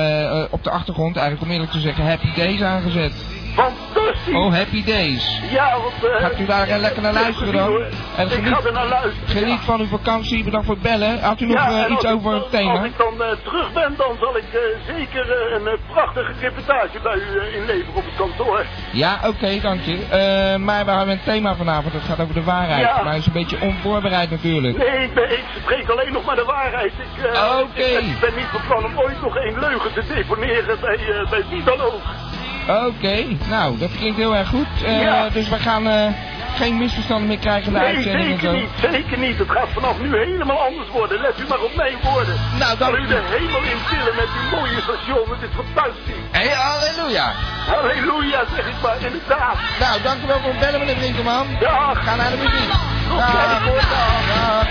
op 0.50 0.64
de 0.64 0.70
achtergrond, 0.70 1.16
eigenlijk 1.16 1.46
om 1.46 1.54
eerlijk 1.54 1.72
te 1.72 1.80
zeggen, 1.80 2.06
Happy 2.06 2.34
Days 2.34 2.62
aangezet. 2.62 3.12
Fantastisch! 3.54 3.95
Oh, 4.34 4.52
happy 4.54 4.84
days. 4.84 5.40
Ja, 5.50 5.76
want... 5.82 6.12
eh, 6.14 6.20
Gaat 6.20 6.38
u 6.40 6.46
daar 6.46 6.78
lekker 6.78 7.02
naar 7.02 7.12
luisteren 7.12 7.52
dan? 7.52 7.82
En 8.16 8.26
ik 8.30 8.46
ga 8.46 8.60
er 8.66 8.72
naar 8.72 8.86
luisteren. 8.86 9.28
geniet 9.28 9.60
van 9.60 9.80
uw 9.80 9.86
vakantie. 9.86 10.44
Bedankt 10.44 10.66
voor 10.66 10.74
het 10.74 10.82
bellen. 10.84 11.20
Had 11.20 11.40
u 11.40 11.46
nog 11.46 11.56
Ja, 11.56 11.84
eh, 11.84 11.90
iets 11.92 12.06
over 12.06 12.32
het 12.34 12.50
thema? 12.50 12.72
Als 12.72 12.84
ik 12.84 12.96
dan 12.98 13.22
eh, 13.22 13.28
terug 13.44 13.72
ben, 13.72 13.94
dan 13.96 14.16
zal 14.20 14.36
ik 14.36 14.44
zeker 14.86 15.52
een 15.52 15.78
prachtige 15.92 16.32
reportage 16.40 16.98
bij 17.02 17.16
u 17.16 17.56
inleveren 17.56 17.94
op 17.94 18.04
het 18.04 18.16
kantoor. 18.16 18.64
Ja, 18.92 19.18
oké, 19.26 19.60
dank 19.60 19.80
je. 19.84 19.96
Maar 20.60 20.84
we 20.84 20.90
hebben 20.90 21.14
een 21.14 21.22
thema 21.24 21.54
vanavond. 21.54 21.92
Dat 21.92 22.02
gaat 22.02 22.20
over 22.20 22.34
de 22.34 22.42
waarheid. 22.44 22.80
Ja. 22.80 23.02
Maar 23.02 23.12
het 23.12 23.20
is 23.20 23.26
een 23.26 23.32
beetje 23.32 23.60
onvoorbereid 23.60 24.30
natuurlijk. 24.30 24.76
Nee, 24.76 25.02
ik, 25.04 25.14
ben, 25.14 25.30
ik 25.30 25.44
spreek 25.62 25.88
alleen 25.88 26.12
nog 26.12 26.24
maar 26.24 26.36
de 26.36 26.44
waarheid. 26.44 26.92
Ik, 26.92 27.24
Oké. 27.62 27.80
ik, 27.82 27.94
ben- 27.94 28.04
ik 28.10 28.20
ben 28.20 28.34
niet 28.36 28.46
van 28.52 28.60
plan 28.68 28.84
om 28.84 28.98
ooit 28.98 29.22
nog 29.22 29.36
één 29.36 29.58
leugen 29.58 29.92
te 29.92 30.02
deponeren 30.14 30.80
bij, 30.80 30.98
bij 31.30 31.42
wie 31.50 31.62
dan 31.64 31.80
ook. 31.80 32.00
Oké, 32.68 33.16
nou, 33.48 33.78
dat 33.78 33.90
klinkt 33.98 34.16
heel 34.18 34.34
erg 34.36 34.48
goed. 34.48 34.66
Eh, 34.84 35.02
Ja. 35.02 35.28
Dus 35.28 35.48
we 35.48 35.56
gaan 35.56 35.86
eh, 35.88 36.06
geen 36.56 36.76
misverstanden 36.78 37.26
meer 37.28 37.38
krijgen 37.38 37.66
in 37.66 37.72
de 37.72 37.78
Nee, 37.78 37.94
uitzending 37.94 38.24
en 38.32 38.38
zeker 38.40 38.48
zo. 38.48 38.56
niet, 38.60 38.70
zeker 38.92 39.18
niet. 39.18 39.38
Het 39.38 39.50
gaat 39.50 39.68
vanaf 39.72 40.00
nu 40.00 40.08
helemaal 40.16 40.60
anders 40.68 40.88
worden. 40.98 41.20
Let 41.20 41.40
u 41.40 41.44
maar 41.48 41.60
op 41.68 41.74
mijn 41.76 41.96
woorden. 42.02 42.34
Nou, 42.58 42.76
Zal 42.76 42.90
dank 42.90 42.96
u 43.02 43.06
de 43.06 43.20
hemel 43.36 43.62
in 43.74 43.80
tillen 43.90 44.14
met 44.20 44.28
uw 44.38 44.46
mooie 44.56 44.80
station. 44.88 45.24
Het 45.34 45.42
is 45.48 45.54
fantastisch. 45.62 46.22
Hey, 46.38 46.48
halleluja. 46.66 47.26
Halleluja, 47.72 48.40
zeg 48.56 48.66
ik 48.72 48.78
maar, 48.82 48.96
inderdaad. 49.08 49.56
Nou, 49.84 49.94
dank 50.08 50.18
u 50.24 50.26
wel 50.26 50.40
voor 50.42 50.50
het 50.56 50.60
bellen, 50.60 50.78
meneer 50.80 50.96
Brinkelman. 51.02 51.46
Ja, 51.60 51.94
Ga 51.94 52.14
naar 52.16 52.30
de 52.30 52.36
muziek. 52.44 52.70
Dag. 53.08 54.66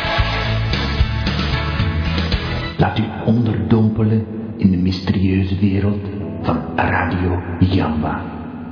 Laat 2.78 2.98
u 3.00 3.04
onderdompelen 3.26 4.26
in 4.58 4.72
de 4.72 4.78
mysterieuze 4.78 5.60
wereld 5.60 6.06
van 6.46 6.64
Radio 6.76 7.42
Jamba. 7.60 8.22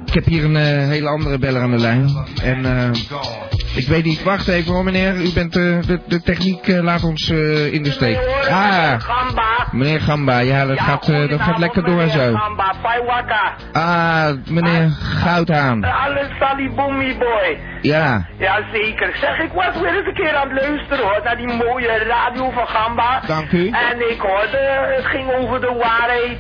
Ik 0.06 0.14
heb 0.14 0.26
hier 0.26 0.44
een 0.44 0.56
eh, 0.56 0.64
hele 0.88 1.08
andere 1.10 1.38
beller 1.38 1.62
aan 1.62 1.72
de 1.72 1.78
lijn. 1.78 2.10
En 2.44 2.66
eh, 2.66 2.90
ik 3.76 3.88
weet 3.88 4.04
niet, 4.04 4.24
wacht 4.24 4.48
even 4.48 4.74
hoor 4.74 4.84
meneer. 4.84 5.16
U 5.16 5.34
bent 5.34 5.56
eh, 5.56 5.82
de, 5.82 6.00
de 6.08 6.22
techniek 6.22 6.68
laat 6.68 7.04
ons 7.04 7.30
eh, 7.30 7.74
in 7.74 7.84
de 7.84 7.92
steek. 7.92 8.18
Ah, 8.50 8.94
Gamba. 9.00 9.68
meneer 9.72 10.02
Gamba, 10.02 10.40
ja 10.40 10.66
dat, 10.66 10.80
gaat, 10.80 11.06
dat 11.06 11.42
gaat 11.42 11.58
lekker 11.58 11.84
door 11.84 12.02
en 12.02 12.10
zo. 12.10 12.40
Ah, 13.72 14.30
meneer 14.50 14.90
Goudhaan. 15.02 15.84
Alles 15.84 16.28
boy. 17.18 17.58
Ja, 17.82 18.26
Ja, 18.38 18.60
zeker. 18.72 19.16
Zeg, 19.22 19.40
ik 19.40 19.52
was 19.54 19.82
weer 19.82 19.96
eens 19.98 20.08
een 20.08 20.14
keer 20.14 20.36
aan 20.36 20.50
het 20.50 20.62
luisteren 20.62 21.04
hoor, 21.04 21.22
naar 21.24 21.38
die 21.38 21.54
mooie 21.54 21.88
radio 22.08 22.52
van 22.52 22.68
Gamba. 22.68 23.22
dank 23.28 23.52
u. 23.52 23.68
En 23.70 24.10
ik 24.12 24.20
hoorde, 24.20 24.58
het 24.96 25.06
ging 25.06 25.32
over 25.32 25.62
de 25.62 25.76
waarheid. 25.82 26.40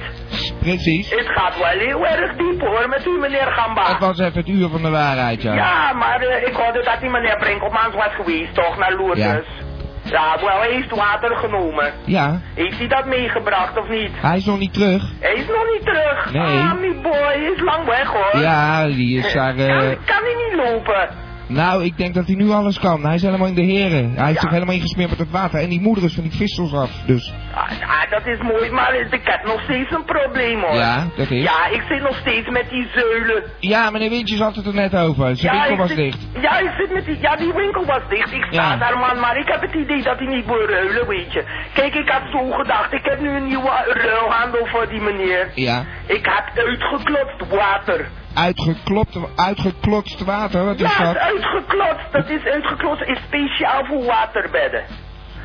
Precies. 0.59 1.09
Het 1.09 1.29
gaat 1.29 1.57
wel 1.57 1.67
heel 1.87 2.05
erg 2.07 2.35
diep 2.37 2.61
hoor, 2.61 2.89
met 2.89 3.05
u 3.05 3.19
meneer 3.19 3.47
Gamba. 3.47 3.87
Het 3.87 3.99
was 3.99 4.19
even 4.19 4.39
het 4.39 4.47
uur 4.47 4.69
van 4.69 4.81
de 4.81 4.89
waarheid, 4.89 5.41
ja. 5.41 5.53
Ja, 5.53 5.93
maar 5.93 6.21
eh, 6.21 6.47
ik 6.47 6.53
hoorde 6.53 6.83
dat 6.83 6.97
die 7.01 7.09
meneer 7.09 7.37
Brinkelmans 7.37 7.95
was 7.95 8.15
geweest, 8.15 8.53
toch, 8.55 8.77
naar 8.77 8.95
Lourdes. 8.95 9.45
Ja, 10.03 10.37
wel, 10.41 10.59
hij 10.59 10.71
heeft 10.71 10.89
water 10.95 11.35
genomen. 11.37 11.93
Ja, 12.05 12.41
Heeft 12.55 12.77
hij 12.77 12.87
dat 12.87 13.05
meegebracht 13.05 13.77
of 13.77 13.87
niet? 13.89 14.11
hij 14.15 14.37
is 14.37 14.45
nog 14.45 14.59
niet 14.59 14.73
terug. 14.73 15.03
Hij 15.19 15.33
is 15.33 15.47
nog 15.47 15.65
niet 15.73 15.85
terug. 15.85 16.31
Nee. 16.31 16.59
Ah, 16.59 17.01
boy, 17.01 17.11
hij 17.13 17.51
is 17.55 17.61
lang 17.61 17.85
weg 17.85 18.07
hoor. 18.07 18.41
Ja, 18.41 18.85
die 18.85 19.17
is 19.17 19.33
daar... 19.33 19.55
Kan, 19.55 19.65
kan 20.05 20.23
hij 20.23 20.35
niet 20.49 20.55
lopen? 20.65 21.09
Nou, 21.47 21.83
ik 21.83 21.97
denk 21.97 22.13
dat 22.13 22.25
hij 22.25 22.35
nu 22.35 22.49
alles 22.49 22.79
kan. 22.79 23.03
Hij 23.05 23.15
is 23.15 23.21
helemaal 23.21 23.47
in 23.47 23.53
de 23.55 23.61
heren. 23.61 24.13
Hij 24.15 24.23
heeft 24.25 24.35
Ja. 24.35 24.41
zich 24.41 24.49
helemaal 24.49 24.75
ingesmeerd 24.75 25.09
met 25.09 25.19
het 25.19 25.31
water. 25.31 25.59
En 25.59 25.69
die 25.69 25.81
moeder 25.81 26.03
is 26.03 26.13
van 26.13 26.23
die 26.23 26.31
vissels 26.37 26.73
af, 26.73 26.91
dus... 27.05 27.33
Ah, 27.55 27.61
ah, 27.81 28.09
dat 28.11 28.25
is 28.25 28.37
mooi, 28.41 28.71
maar 28.71 28.95
ik 28.95 29.21
heb 29.23 29.45
nog 29.45 29.61
steeds 29.63 29.91
een 29.91 30.05
probleem 30.05 30.61
hoor. 30.61 30.73
Ja, 30.75 31.07
dat 31.17 31.31
is. 31.31 31.43
Ja, 31.43 31.65
ik 31.71 31.83
zit 31.89 32.01
nog 32.01 32.15
steeds 32.17 32.49
met 32.49 32.69
die 32.69 32.87
zeulen. 32.95 33.43
Ja, 33.59 33.89
meneer 33.89 34.09
Wintjes 34.09 34.39
had 34.39 34.55
het 34.55 34.65
er 34.65 34.73
net 34.73 34.95
over. 34.95 35.35
Zijn 35.35 35.53
winkel 35.53 35.71
ik 35.73 35.77
was 35.79 35.87
zit, 35.87 35.97
dicht. 35.97 36.17
Ja, 36.41 36.59
ik 36.59 36.71
zit 36.77 36.93
met 36.93 37.05
die, 37.05 37.17
ja, 37.21 37.35
die 37.35 37.53
winkel 37.53 37.85
was 37.85 38.01
dicht. 38.09 38.31
Ik 38.33 38.43
sta 38.43 38.55
Ja. 38.71 38.77
daar 38.77 38.97
man, 38.97 39.19
maar 39.19 39.37
ik 39.37 39.47
heb 39.47 39.61
het 39.61 39.73
idee 39.73 40.01
dat 40.03 40.17
hij 40.19 40.27
niet 40.27 40.45
wil 40.45 40.65
ruilen, 40.65 41.07
weet 41.07 41.33
je. 41.33 41.43
Kijk, 41.73 41.93
ik 41.95 42.09
had 42.09 42.21
zo 42.31 42.51
gedacht, 42.51 42.93
ik 42.93 43.03
heb 43.05 43.19
nu 43.21 43.29
een 43.29 43.47
nieuwe 43.47 43.71
ruilhandel 43.87 44.65
voor 44.65 44.87
die 44.89 45.01
meneer. 45.01 45.51
Ja. 45.55 45.83
Ik 46.07 46.25
had 46.25 46.65
uitgeklotst 46.65 47.49
water. 47.49 48.07
Uitgeklopt, 48.33 49.17
uitgeklotst 49.35 50.23
water, 50.23 50.65
wat 50.65 50.79
is 50.79 50.97
Ja, 50.97 51.03
dat? 51.03 51.17
uitgeklotst. 51.17 52.11
Dat 52.11 52.29
is 52.29 52.43
uitgeklotst, 52.43 53.03
is 53.03 53.19
speciaal 53.27 53.85
voor 53.85 54.03
waterbedden. 54.05 54.83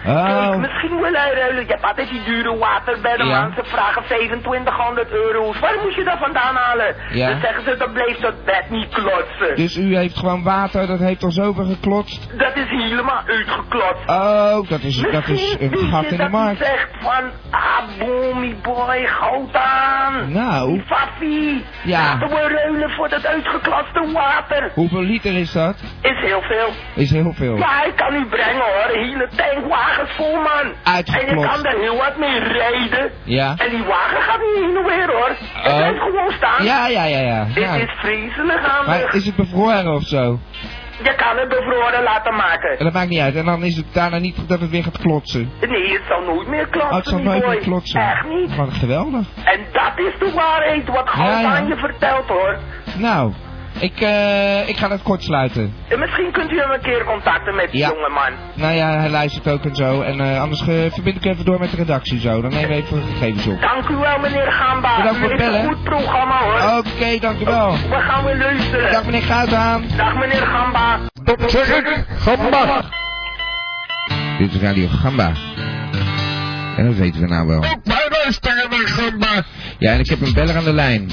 Kijk, 0.05 0.17
Oh, 0.55 0.57
misschien 0.57 0.97
hij 1.15 1.33
ruilen. 1.35 1.63
Je 1.67 1.71
hebt 1.71 1.83
altijd 1.85 2.09
die 2.11 2.23
dure 2.25 2.57
waterbedden, 2.59 3.27
Ja. 3.27 3.41
man. 3.41 3.53
Ze 3.57 3.63
vragen 3.65 4.03
2500 4.05 5.11
euro's. 5.11 5.59
Waar 5.59 5.75
moet 5.83 5.95
je 5.95 6.05
dat 6.05 6.19
vandaan 6.19 6.55
halen? 6.57 6.95
Ja. 7.13 7.29
Dan 7.31 7.41
zeggen 7.41 7.63
ze, 7.65 7.77
dan 7.79 7.93
blijft 7.93 8.21
dat 8.23 8.45
bed 8.45 8.71
niet 8.71 8.89
klotsen. 8.89 9.57
dus 9.57 9.77
u 9.77 9.97
heeft 9.97 10.17
gewoon 10.19 10.43
water, 10.43 10.87
dat 10.87 10.99
heeft 10.99 11.23
al 11.23 11.31
zoveel 11.31 11.65
geklotst. 11.65 12.39
Dat 12.39 12.57
is 12.57 12.69
helemaal 12.69 13.23
uitgeklotst. 13.27 14.09
Oh, 14.11 14.69
dat 14.69 14.81
is, 14.83 14.97
dat 15.01 15.29
is 15.29 15.29
Misschien 15.29 15.73
een 15.73 15.89
gat 15.91 16.05
in 16.05 16.11
de 16.11 16.17
dat 16.17 16.31
markt. 16.31 16.59
hij 16.59 16.69
zegt 16.69 16.89
van, 17.01 17.25
ah, 17.51 18.57
boy, 18.63 19.07
goud 19.07 19.55
aan. 19.57 20.33
Nou, 20.33 20.83
Faffie, 20.87 21.65
Ja. 21.85 22.01
laten 22.03 22.29
we 22.29 22.49
ruilen 22.55 22.91
voor 22.91 23.09
dat 23.09 23.27
uitgeklaste 23.27 24.11
water. 24.13 24.71
hoeveel 24.75 25.03
liter 25.03 25.37
is 25.37 25.53
dat? 25.53 25.77
Is 26.03 26.21
heel 26.21 26.43
veel. 26.43 26.69
Is 26.95 27.11
heel 27.11 27.33
veel. 27.33 27.57
Ja, 27.57 27.85
ik 27.85 27.97
kan 27.97 28.15
u 28.15 28.27
brengen 28.27 28.63
hoor. 28.63 28.98
Hele 29.19 29.29
tankwagens 29.37 30.11
vol 30.17 30.35
man. 30.35 30.73
En 30.85 31.27
je 31.27 31.47
kan 31.47 31.65
er 31.65 31.79
heel 31.79 31.97
wat 31.97 32.17
mee 32.19 32.39
rijden. 32.39 33.11
Ja. 33.25 33.55
En 33.57 33.71
die 33.71 33.85
wagen 33.85 34.23
gaat 34.23 34.41
niet 34.41 34.55
heen 34.65 34.77
en 34.77 34.85
weer 34.85 35.11
hoor. 35.13 35.29
Het 35.29 35.73
Oh. 35.73 35.77
blijft 35.77 35.99
gewoon 36.01 36.31
staan. 36.33 36.65
Ja, 36.65 36.87
ja, 36.89 37.05
ja, 37.05 37.19
ja. 37.19 37.45
Dit 37.45 37.65
ja. 37.65 37.75
is 37.75 37.91
vreselijk 37.99 38.65
aan 38.65 38.87
Maar 38.87 39.15
is 39.15 39.25
het 39.27 39.37
bevroren 39.37 39.95
of 39.95 40.03
zo? 40.03 40.39
Je 41.03 41.15
kan 41.15 41.37
het 41.37 41.49
bevroren 41.49 42.03
laten 42.03 42.35
maken. 42.35 42.79
En 42.79 42.85
dat 42.85 42.93
maakt 42.93 43.09
niet 43.09 43.21
uit. 43.21 43.35
En 43.37 43.45
dan 43.45 43.63
is 43.63 43.77
het 43.77 43.87
daarna 43.95 44.19
niet 44.19 44.49
dat 44.49 44.61
het 44.61 44.71
weer 44.71 44.83
gaat 44.83 44.99
klotsen. 44.99 45.53
Nee, 45.61 45.93
het 45.93 46.03
zal 46.09 46.21
nooit 46.35 46.49
meer 46.49 46.67
klotsen, 46.67 46.91
Oh, 46.91 46.97
het 46.97 47.07
zal 47.07 47.19
nooit 47.19 47.41
boy. 47.41 47.51
meer 47.51 47.61
klotsen. 47.63 48.01
Echt 48.01 48.27
niet. 48.29 48.57
Wat 48.57 48.73
geweldig. 48.73 49.27
En 49.45 49.61
dat 49.73 49.93
is 50.07 50.19
de 50.19 50.33
waarheid 50.35 50.87
wat 50.89 51.11
Ja, 51.17 51.41
ja. 51.41 51.57
aan 51.57 51.67
je 51.67 51.77
vertelt 51.77 52.29
hoor. 52.29 52.59
Nou, 52.97 53.33
ik, 53.81 54.01
eh, 54.01 54.69
ik 54.69 54.77
ga 54.77 54.91
het 54.91 55.03
kort 55.03 55.23
sluiten. 55.23 55.75
En 55.89 55.99
misschien 55.99 56.31
kunt 56.33 56.51
u 56.53 56.59
hem 56.61 56.71
een 56.71 56.81
keer 56.81 57.05
contacten 57.05 57.55
met 57.55 57.71
die 57.71 57.81
Ja. 57.81 57.89
jongeman. 57.89 58.33
Nou 58.55 58.75
ja, 58.75 58.99
hij 58.99 59.09
luistert 59.11 59.49
ook 59.49 59.65
en 59.65 59.75
zo. 59.77 60.01
En 60.01 60.21
eh, 60.21 60.41
anders 60.41 60.61
eh, 60.61 60.67
verbind 60.93 61.17
ik 61.17 61.25
even 61.25 61.45
door 61.45 61.61
met 61.61 61.71
de 61.71 61.77
redactie 61.77 62.21
zo. 62.21 62.41
Dan 62.41 62.51
nemen 62.51 62.69
we 62.69 62.75
even 62.75 63.03
gegevens 63.13 63.47
op. 63.47 63.61
Dank 63.61 63.89
u 63.89 63.97
wel 63.97 64.19
meneer 64.19 64.53
Gamba. 64.53 64.97
Bedankt 64.97 65.19
voor 65.19 65.31
het 65.31 65.41
heeft 65.41 65.53
een 65.55 65.61
bellen. 65.61 65.75
goed 65.75 65.85
programma 65.85 66.39
hoor. 66.43 66.79
Oké, 66.79 67.19
dank 67.21 67.41
u 67.41 67.45
wel. 67.45 67.73
We 67.73 68.01
gaan 68.09 68.25
weer 68.25 68.37
luisteren. 68.37 68.93
Dag 68.93 69.05
meneer 69.05 69.23
Goudhaan. 69.23 69.83
Dag 69.97 70.15
meneer 70.15 70.47
Gamba. 70.47 70.99
Dat 71.25 71.51
zeg 71.51 71.69
ik, 71.69 72.05
gamba. 72.19 72.83
Dit 74.39 74.55
is 74.55 74.61
Radio 74.61 74.89
Gamba. 74.89 75.33
En 76.77 76.87
dat 76.87 76.95
weten 76.95 77.21
we 77.21 77.27
nou 77.27 77.47
wel. 77.47 77.57
Ook 77.59 77.79
wij 77.85 78.07
luisteren 78.23 78.71
naar 78.71 78.89
gamba. 78.89 79.43
Ja, 79.79 79.93
en 79.93 79.99
ik 80.01 80.09
heb 80.09 80.21
een 80.21 80.33
beller 80.33 80.57
aan 80.57 80.65
de 80.65 80.73
lijn. 80.73 81.11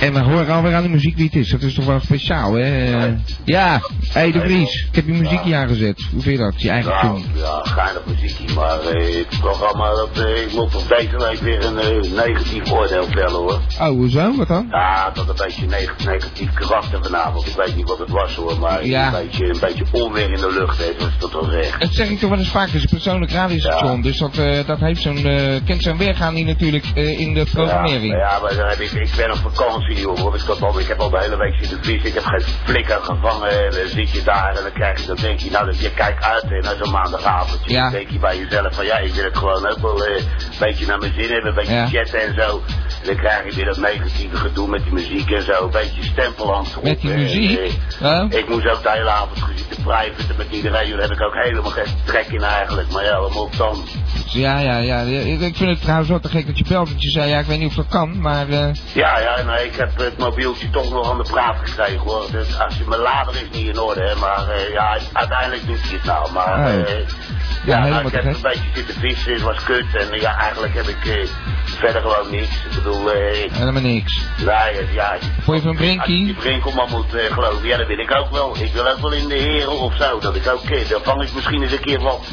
En 0.00 0.12
we 0.12 0.18
horen 0.20 0.48
alweer 0.54 0.74
aan 0.74 0.82
de 0.82 0.88
muziek 0.88 1.16
wie 1.16 1.24
het 1.24 1.34
is. 1.34 1.48
Dat 1.50 1.62
is 1.62 1.74
toch 1.74 1.84
wel 1.84 2.00
speciaal, 2.00 2.52
hè? 2.52 3.04
Ja, 3.44 3.70
hé 3.78 3.80
hey, 4.20 4.32
de 4.32 4.40
Vries. 4.40 4.86
Ik 4.88 4.94
heb 4.94 5.06
je 5.06 5.12
muziek 5.12 5.40
hier 5.40 5.56
aangezet. 5.56 6.06
Hoe 6.12 6.22
vind 6.22 6.38
je 6.38 6.42
dat? 6.44 6.62
Je 6.62 6.70
eigen 6.70 6.90
Nou, 6.90 7.20
tune. 7.22 7.38
ja, 7.38 7.60
geinig 7.62 8.02
muziekje, 8.06 8.54
maar 8.54 8.80
eh, 8.80 9.14
het 9.16 9.38
programma, 9.40 9.90
dat, 9.94 10.08
eh, 10.26 10.42
ik 10.42 10.52
moet 10.52 10.74
op 10.74 10.88
deze 10.88 11.16
week 11.18 11.40
weer 11.40 11.64
een 11.64 11.78
eh, 11.78 12.24
negatief 12.26 12.72
oordeel 12.72 13.04
vellen 13.10 13.30
hoor. 13.40 13.60
Oh, 13.80 13.88
hoezo? 13.88 14.36
Wat 14.36 14.48
dan? 14.48 14.66
Ja, 14.70 15.10
dat 15.14 15.28
een 15.28 15.34
beetje 15.36 15.66
neg 15.66 15.94
negatief 16.06 16.52
karakter 16.52 16.98
vanavond. 17.02 17.46
Ik 17.46 17.54
weet 17.56 17.76
niet 17.76 17.88
wat 17.88 17.98
het 17.98 18.08
was 18.10 18.34
hoor, 18.34 18.58
maar 18.60 18.86
Ja. 18.86 19.06
een, 19.06 19.12
beetje, 19.26 19.44
een 19.48 19.60
beetje 19.60 19.84
onweer 19.92 20.30
in 20.30 20.40
de 20.40 20.52
lucht 20.58 20.78
heeft, 20.78 21.00
was 21.02 21.18
dat 21.18 21.32
wel 21.32 21.50
recht. 21.50 21.80
Dat 21.80 21.92
zeg 21.92 22.08
ik 22.08 22.18
toch 22.18 22.30
wel 22.30 22.38
eens 22.38 22.48
vaak. 22.50 22.66
Het 22.66 22.74
is 22.74 22.82
een 22.82 22.88
persoonlijk 22.88 23.32
radiostation. 23.32 23.96
Ja. 23.96 24.02
Dus 24.02 24.18
dat, 24.18 24.38
eh, 24.38 24.66
dat 24.66 24.78
heeft 24.80 25.02
zo'n, 25.02 25.16
eh, 25.26 25.54
kent 25.64 25.82
zijn 25.82 25.96
weergaan 25.96 26.34
die 26.34 26.44
natuurlijk 26.44 26.84
in 26.94 27.34
de 27.34 27.46
programmering. 27.52 28.12
Ja, 28.12 28.18
ja, 28.18 28.38
maar 28.42 28.54
dan 28.56 28.68
heb 28.68 28.80
ik, 28.80 28.90
ik 28.92 29.12
ben 29.16 29.30
op 29.30 29.36
vakantie, 29.52 29.88
hoor. 29.98 30.34
Ik, 30.34 30.40
heb 30.46 30.62
al, 30.62 30.78
ik 30.80 30.86
heb 30.86 31.00
al 31.00 31.10
de 31.10 31.18
hele 31.20 31.36
week 31.36 31.54
zitten 31.60 31.84
vissen. 31.84 32.08
Ik 32.08 32.14
heb 32.14 32.24
geen 32.24 32.42
flikker 32.64 32.98
gevangen. 33.02 33.64
En 33.64 33.70
dan 33.70 33.86
zit 33.88 34.10
je 34.10 34.22
daar 34.22 34.54
en 34.56 34.62
dan 34.62 34.72
krijg 34.72 35.00
je, 35.00 35.06
dan 35.06 35.16
denk 35.16 35.40
je, 35.40 35.50
nou, 35.50 35.66
dat 35.66 35.80
je 35.80 35.90
kijkt 35.90 36.24
uit 36.24 36.42
hè, 36.42 36.58
naar 36.58 36.74
zo'n 36.82 36.90
maandagavondje. 36.92 37.72
Ja. 37.72 37.82
Dan 37.82 37.92
denk 37.92 38.10
je 38.10 38.18
bij 38.18 38.38
jezelf 38.38 38.74
van, 38.74 38.84
ja, 38.84 38.98
ik 38.98 39.12
wil 39.14 39.24
het 39.24 39.38
gewoon 39.38 39.68
ook 39.70 39.78
wel 39.78 40.04
eh, 40.06 40.16
een 40.16 40.24
beetje 40.58 40.86
naar 40.86 40.98
mijn 40.98 41.12
zin 41.18 41.30
hebben. 41.32 41.48
Een 41.48 41.54
beetje 41.54 41.72
Ja. 41.74 41.86
chatten 41.88 42.20
en 42.20 42.34
zo. 42.34 42.62
En 43.00 43.06
dan 43.06 43.16
krijg 43.16 43.44
je 43.44 43.54
weer 43.56 43.64
dat 43.64 43.76
negatieve 43.76 44.36
gedoe 44.36 44.68
met 44.68 44.82
die 44.82 44.92
muziek 44.92 45.30
en 45.30 45.42
zo. 45.42 45.64
Een 45.64 45.70
beetje 45.70 46.02
stempel 46.02 46.54
aan 46.54 46.64
het 46.64 46.82
Met 46.82 47.00
die. 47.00 47.12
En, 47.12 47.18
muziek? 47.18 47.58
eh, 48.00 48.22
Oh? 48.22 48.24
ik 48.32 48.48
moest 48.48 48.68
ook 48.68 48.82
de 48.82 48.90
hele 48.90 49.10
avond 49.10 49.42
gezitten 49.42 49.76
privaten 49.82 50.34
met 50.36 50.46
iedereen. 50.50 50.90
Daar 50.90 51.00
heb 51.00 51.10
ik 51.10 51.22
ook 51.22 51.34
helemaal 51.34 51.70
geen 51.70 51.86
trek 52.04 52.26
in 52.26 52.42
eigenlijk. 52.42 52.90
Maar 52.92 53.04
ja, 53.04 53.20
wat 53.20 53.34
moet 53.34 53.56
dan? 53.56 53.84
Ja, 54.32 54.58
ja, 54.58 54.76
ja. 54.78 55.00
Ik 55.00 55.56
vind 55.56 55.70
het 55.70 55.80
trouwens 55.80 56.08
wel 56.08 56.20
te 56.20 56.28
gek 56.28 56.46
dat 56.46 56.58
je 56.58 56.64
belt. 56.68 56.88
Want 56.88 57.02
je 57.02 57.10
zei, 57.10 57.30
ja, 57.30 57.38
ik 57.38 57.46
weet 57.46 57.58
niet 57.58 57.68
of 57.68 57.74
dat 57.74 57.88
kan. 57.88 58.20
Maar 58.20 58.48
eh, 58.48 58.68
Ja, 58.92 59.18
ja, 59.18 59.42
nee, 59.42 59.66
ik 59.66 59.74
heb 59.76 59.98
het 59.98 60.18
mobieltje 60.18 60.70
toch 60.70 60.90
nog 60.90 61.10
aan 61.10 61.16
de 61.18 61.28
praat 61.30 61.56
gekregen 61.62 61.98
hoor. 61.98 62.26
Dus 62.30 62.60
als 62.60 62.76
je, 62.78 62.84
mijn 62.88 63.00
lader 63.00 63.34
is 63.34 63.58
niet 63.58 63.68
in 63.68 63.80
orde, 63.80 64.00
hè, 64.02 64.14
maar 64.14 64.48
eh, 64.48 64.72
ja, 64.72 64.98
uiteindelijk 65.12 65.66
doet 65.66 65.80
hij 65.82 65.90
het 65.92 66.04
nou. 66.04 66.32
Maar 66.32 66.58
Oh. 66.58 66.74
eh, 66.74 67.06
Ja, 67.64 67.86
nou, 67.86 68.06
ik 68.06 68.12
heb 68.12 68.24
een 68.24 68.36
beetje 68.42 68.60
zitten 68.74 68.94
vissen, 68.94 69.32
het 69.32 69.42
was 69.42 69.64
kut. 69.64 69.86
En 69.96 70.20
ja, 70.20 70.36
eigenlijk 70.38 70.74
heb 70.74 70.86
ik 70.86 71.28
verder 71.64 72.00
gewoon 72.02 72.30
niks. 72.30 72.64
Ik 72.64 72.74
bedoel, 72.74 73.08
Helemaal 73.50 73.82
niks. 73.82 74.20
nee, 74.44 74.92
ja. 74.92 75.16
Vond 75.42 75.56
je 75.56 75.62
van 75.62 75.76
Als 75.76 75.86
je 75.86 75.96
Brinkie? 75.96 76.34
Brinkelman 76.34 76.88
moet 76.90 77.06
geloven, 77.30 77.66
ja, 77.66 77.76
dat 77.76 77.86
wil 77.86 77.98
ik 77.98 78.14
ook 78.16 78.30
wel. 78.30 78.56
Ik 78.58 78.72
wil 78.72 78.88
ook 78.88 78.98
wel 79.00 79.12
in 79.12 79.28
de 79.28 79.34
heren 79.34 79.78
of 79.78 79.96
zo, 79.96 80.18
dat 80.18 80.36
ik 80.36 80.48
ook, 80.48 80.88
dan 80.88 81.00
vang 81.02 81.22
ik 81.22 81.34
misschien 81.34 81.62
eens 81.62 81.72
een 81.72 81.80
keer 81.80 82.00
wat. 82.00 82.24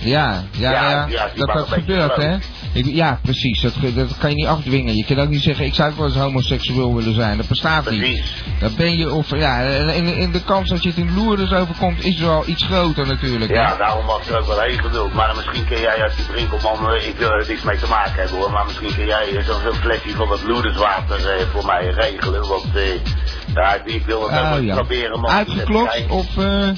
Ja, 0.00 0.44
ja, 0.50 0.70
Ja, 0.70 0.90
ja. 0.90 1.06
ja, 1.08 1.26
die 1.28 1.38
dat 1.38 1.46
mag 1.46 1.56
dat 1.56 1.68
gebeurt, 1.68 2.16
hè? 2.16 2.36
Ik, 2.72 2.86
ja, 2.86 3.18
precies. 3.22 3.60
Dat, 3.60 3.72
dat 3.94 4.18
kan 4.18 4.30
je 4.30 4.36
niet 4.36 4.46
afdwingen. 4.46 4.96
Je 4.96 5.04
kan 5.04 5.18
ook 5.18 5.28
niet 5.28 5.42
zeggen, 5.42 5.64
ik 5.64 5.74
zou 5.74 5.90
ook 5.90 5.96
wel 5.96 6.06
eens 6.06 6.16
homoseksueel 6.16 6.94
willen 6.94 7.14
zijn. 7.14 7.36
Dat 7.36 7.48
bestaat 7.48 7.90
niet. 7.90 7.98
Precies. 8.00 8.32
Dat 8.60 8.76
ben 8.76 8.96
je, 8.98 9.12
of 9.12 9.36
ja, 9.36 9.60
in, 9.60 10.06
in 10.16 10.32
de 10.32 10.42
kans 10.44 10.68
dat 10.70 10.82
je 10.82 10.88
het 10.88 10.98
in 10.98 11.14
Loerders 11.14 11.52
overkomt, 11.52 12.04
is 12.04 12.18
wel 12.18 12.42
iets 12.46 12.64
groter 12.64 13.06
natuurlijk. 13.06 13.50
hè? 13.50 13.56
Ja, 13.60 13.76
daarom 13.76 14.06
was 14.06 14.28
er 14.28 14.38
ook 14.38 14.46
wel 14.46 14.60
heen 14.60 14.78
geduld. 14.78 15.14
Maar 15.14 15.34
misschien 15.36 15.64
kun 15.66 15.80
jij 15.80 16.02
als 16.04 16.16
die 16.16 16.24
Brinkelman, 16.24 16.92
eh, 16.92 17.08
ik 17.08 17.16
wil 17.18 17.30
er 17.30 17.44
niks 17.48 17.62
mee 17.62 17.78
te 17.78 17.88
maken 17.88 18.14
hebben 18.20 18.36
hoor, 18.38 18.50
maar 18.50 18.64
misschien 18.64 18.94
kun 18.94 19.06
jij 19.06 19.36
eh, 19.36 19.44
zo'n 19.44 19.74
flesje 19.74 20.10
van 20.10 20.28
dat 20.28 20.42
loederswater 20.42 21.28
eh, 21.30 21.46
voor 21.52 21.64
mij 21.66 21.86
regelen. 21.88 22.48
Want 22.48 22.64
eh, 22.74 22.82
ja, 23.54 23.74
ik- 23.84 24.02
wil 24.06 24.22
het 24.30 24.40
Oh, 24.40 24.48
wel 24.50 24.58
ja. 24.60 24.74
proberen. 24.74 25.26
Uitgeklopt 25.28 26.04
of... 26.08 26.36
eh, 26.36 26.68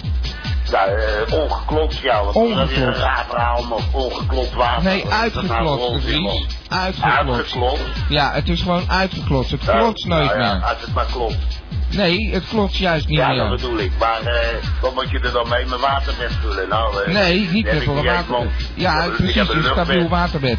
Ja, 0.71 0.87
eh, 0.87 1.33
ongeklopt, 1.43 1.97
ja. 1.99 2.25
Want 2.25 2.55
dat 2.55 2.71
is 2.71 2.77
een 2.77 2.95
raar 2.95 3.25
verhaal, 3.29 3.63
maar 3.63 3.79
ongeklopt 3.93 4.53
water. 4.55 4.83
nee, 4.83 5.01
dat 5.03 5.09
nou 5.11 5.23
uitgeklopt? 5.23 6.03
Vries. 6.05 6.47
Uitgeklopt. 6.69 7.81
Ja, 8.09 8.33
het 8.33 8.49
is 8.49 8.61
gewoon 8.63 8.85
uitgeklopt. 8.91 9.51
Het 9.51 9.65
Ja, 9.65 9.79
klopt 9.79 10.05
nooit 10.05 10.27
nou 10.29 10.41
ja, 10.41 10.55
meer. 10.55 10.63
Als 10.65 10.81
het 10.81 10.95
maar 10.95 11.07
klopt. 11.13 11.37
Nee, 11.89 12.31
het 12.33 12.49
klopt 12.49 12.77
juist 12.77 13.07
niet 13.09 13.19
Ja, 13.19 13.35
dat 13.35 13.37
meer. 13.49 13.57
bedoel 13.57 13.79
ik. 13.79 13.93
Maar 13.99 14.21
eh, 14.23 14.57
wat 14.81 14.95
moet 14.95 15.11
je 15.11 15.19
er 15.21 15.33
dan 15.33 15.49
mee? 15.49 15.67
Mijn 15.67 15.81
waterbed 15.81 16.33
vullen? 16.41 16.69
Nou, 16.69 17.03
eh, 17.03 17.13
Nee, 17.13 17.49
niet 17.53 17.65
meer 17.65 17.83
voor 17.83 17.97
een 17.99 18.05
waterbed. 18.05 18.51
Ja, 18.75 19.09
precies, 19.17 19.37
een 19.49 19.63
stabiel 19.65 20.09
waterbed. 20.09 20.59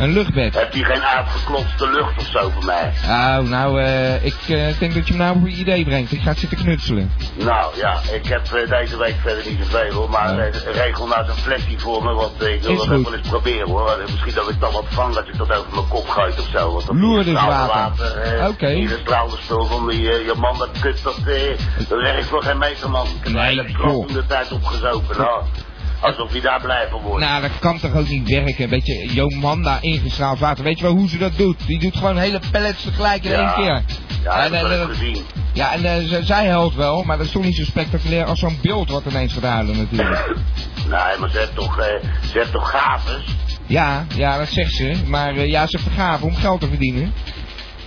Een 0.00 0.12
luchtbed. 0.12 0.54
Heb 0.54 0.74
je 0.74 0.84
geen 0.84 1.02
uitgeklopte 1.02 1.90
lucht 1.90 2.16
of 2.18 2.26
zo 2.26 2.50
voor 2.50 2.64
mij? 2.64 2.92
Nou, 3.06 3.48
nou, 3.48 3.80
eh, 3.82 4.24
ik 4.24 4.34
eh, 4.48 4.78
denk 4.78 4.94
dat 4.94 5.06
je 5.08 5.12
me 5.12 5.18
nou 5.18 5.36
op 5.36 5.42
een 5.42 5.58
idee 5.60 5.84
brengt. 5.84 6.12
Ik 6.12 6.20
ga 6.20 6.34
zitten 6.34 6.58
knutselen. 6.58 7.12
Nou 7.34 7.76
ja, 7.76 8.00
ik 8.12 8.26
heb 8.26 8.52
eh, 8.52 8.68
deze 8.78 8.98
week 8.98 9.14
verder 9.22 9.44
niet 9.46 9.58
zoveel 9.70 9.92
hoor, 9.92 10.10
maar 10.10 10.38
eh, 10.38 10.74
regel 10.74 11.06
nou 11.06 11.24
zo'n 11.26 11.34
flesje 11.36 11.78
voor 11.78 12.04
me, 12.04 12.12
want 12.14 12.42
ik 12.42 12.62
wil 12.62 12.76
dat 12.76 12.86
goed. 12.86 13.04
wel 13.04 13.14
eens 13.14 13.28
proberen 13.28 13.68
hoor. 13.68 13.98
Misschien 14.10 14.34
dat 14.34 14.48
ik 14.48 14.60
dan 14.60 14.72
wat 14.72 14.84
vang, 14.88 15.14
dat 15.14 15.28
ik 15.28 15.36
dat 15.38 15.52
over 15.52 15.74
mijn 15.74 15.88
kop 15.88 16.08
gooi 16.08 16.32
of 16.32 16.48
zo. 16.52 16.72
Want 16.72 16.86
dat 16.86 16.96
Loerdeswater. 16.96 17.74
water, 17.74 18.16
eh, 18.16 18.48
Oké. 18.48 18.68
Hier 18.68 18.90
is 18.90 19.02
trouwens 19.04 19.42
spul 19.42 19.64
van 19.66 19.88
die, 19.88 20.00
je 20.02 20.34
man 20.36 20.58
dat 20.58 20.70
kut, 20.80 21.02
dat, 21.02 21.16
dat 21.88 22.00
werkt 22.00 22.26
voor 22.26 22.42
geen 22.42 22.58
meter 22.58 22.90
man. 22.90 23.06
Ik 23.06 23.12
heb 23.22 23.32
Nee, 23.32 23.56
de 23.56 24.04
hele 24.06 24.26
tijd 24.26 24.52
opgezopen, 24.52 25.18
nou. 25.18 25.42
Alsof 26.00 26.34
je 26.34 26.40
daar 26.40 26.60
blij 26.60 26.88
van 26.90 27.00
wordt. 27.00 27.24
Nou, 27.24 27.42
dat 27.42 27.58
kan 27.58 27.78
toch 27.78 27.94
ook 27.94 28.08
niet 28.08 28.28
werken. 28.28 28.68
Weet 28.68 28.86
je, 28.86 29.12
Jomanda 29.12 29.78
ingestraald 29.80 30.38
water. 30.38 30.64
Weet 30.64 30.78
je 30.78 30.84
wel 30.84 30.94
hoe 30.94 31.08
ze 31.08 31.18
dat 31.18 31.36
doet? 31.36 31.66
Die 31.66 31.78
doet 31.80 31.96
gewoon 31.96 32.16
hele 32.16 32.40
pallets 32.52 32.82
tegelijk 32.82 33.24
in 33.24 33.30
Ja. 33.30 33.38
één 33.38 33.54
keer. 33.54 33.82
ja, 34.24 34.48
dat 34.48 34.60
heb 34.60 34.64
ik 34.66 34.70
eh, 34.70 34.84
gezien. 34.86 35.24
Ja, 35.52 35.72
en 35.72 35.84
eh, 35.84 36.22
zij 36.22 36.46
helpt 36.46 36.74
wel, 36.76 37.02
maar 37.02 37.16
dat 37.16 37.26
is 37.26 37.32
toch 37.32 37.42
niet 37.44 37.56
zo 37.56 37.64
spectaculair 37.64 38.24
als 38.24 38.38
zo'n 38.38 38.58
beeld 38.62 38.90
wat 38.90 39.04
ineens 39.10 39.32
gehouden 39.32 39.76
natuurlijk. 39.76 40.28
Nee, 40.88 41.18
maar 41.18 41.30
ze 41.30 41.38
heeft 41.38 41.54
toch, 41.54 41.78
eh, 41.78 41.86
ze 42.32 42.38
heeft 42.38 42.52
toch 42.52 42.70
gaves? 42.70 43.24
Ja, 43.66 44.06
ja, 44.16 44.38
dat 44.38 44.48
zegt 44.48 44.72
ze. 44.72 44.92
Maar 45.06 45.34
eh, 45.36 45.48
ja, 45.48 45.66
ze 45.66 45.78
vergaven 45.78 46.26
om 46.26 46.34
geld 46.36 46.60
te 46.60 46.68
verdienen. 46.68 47.12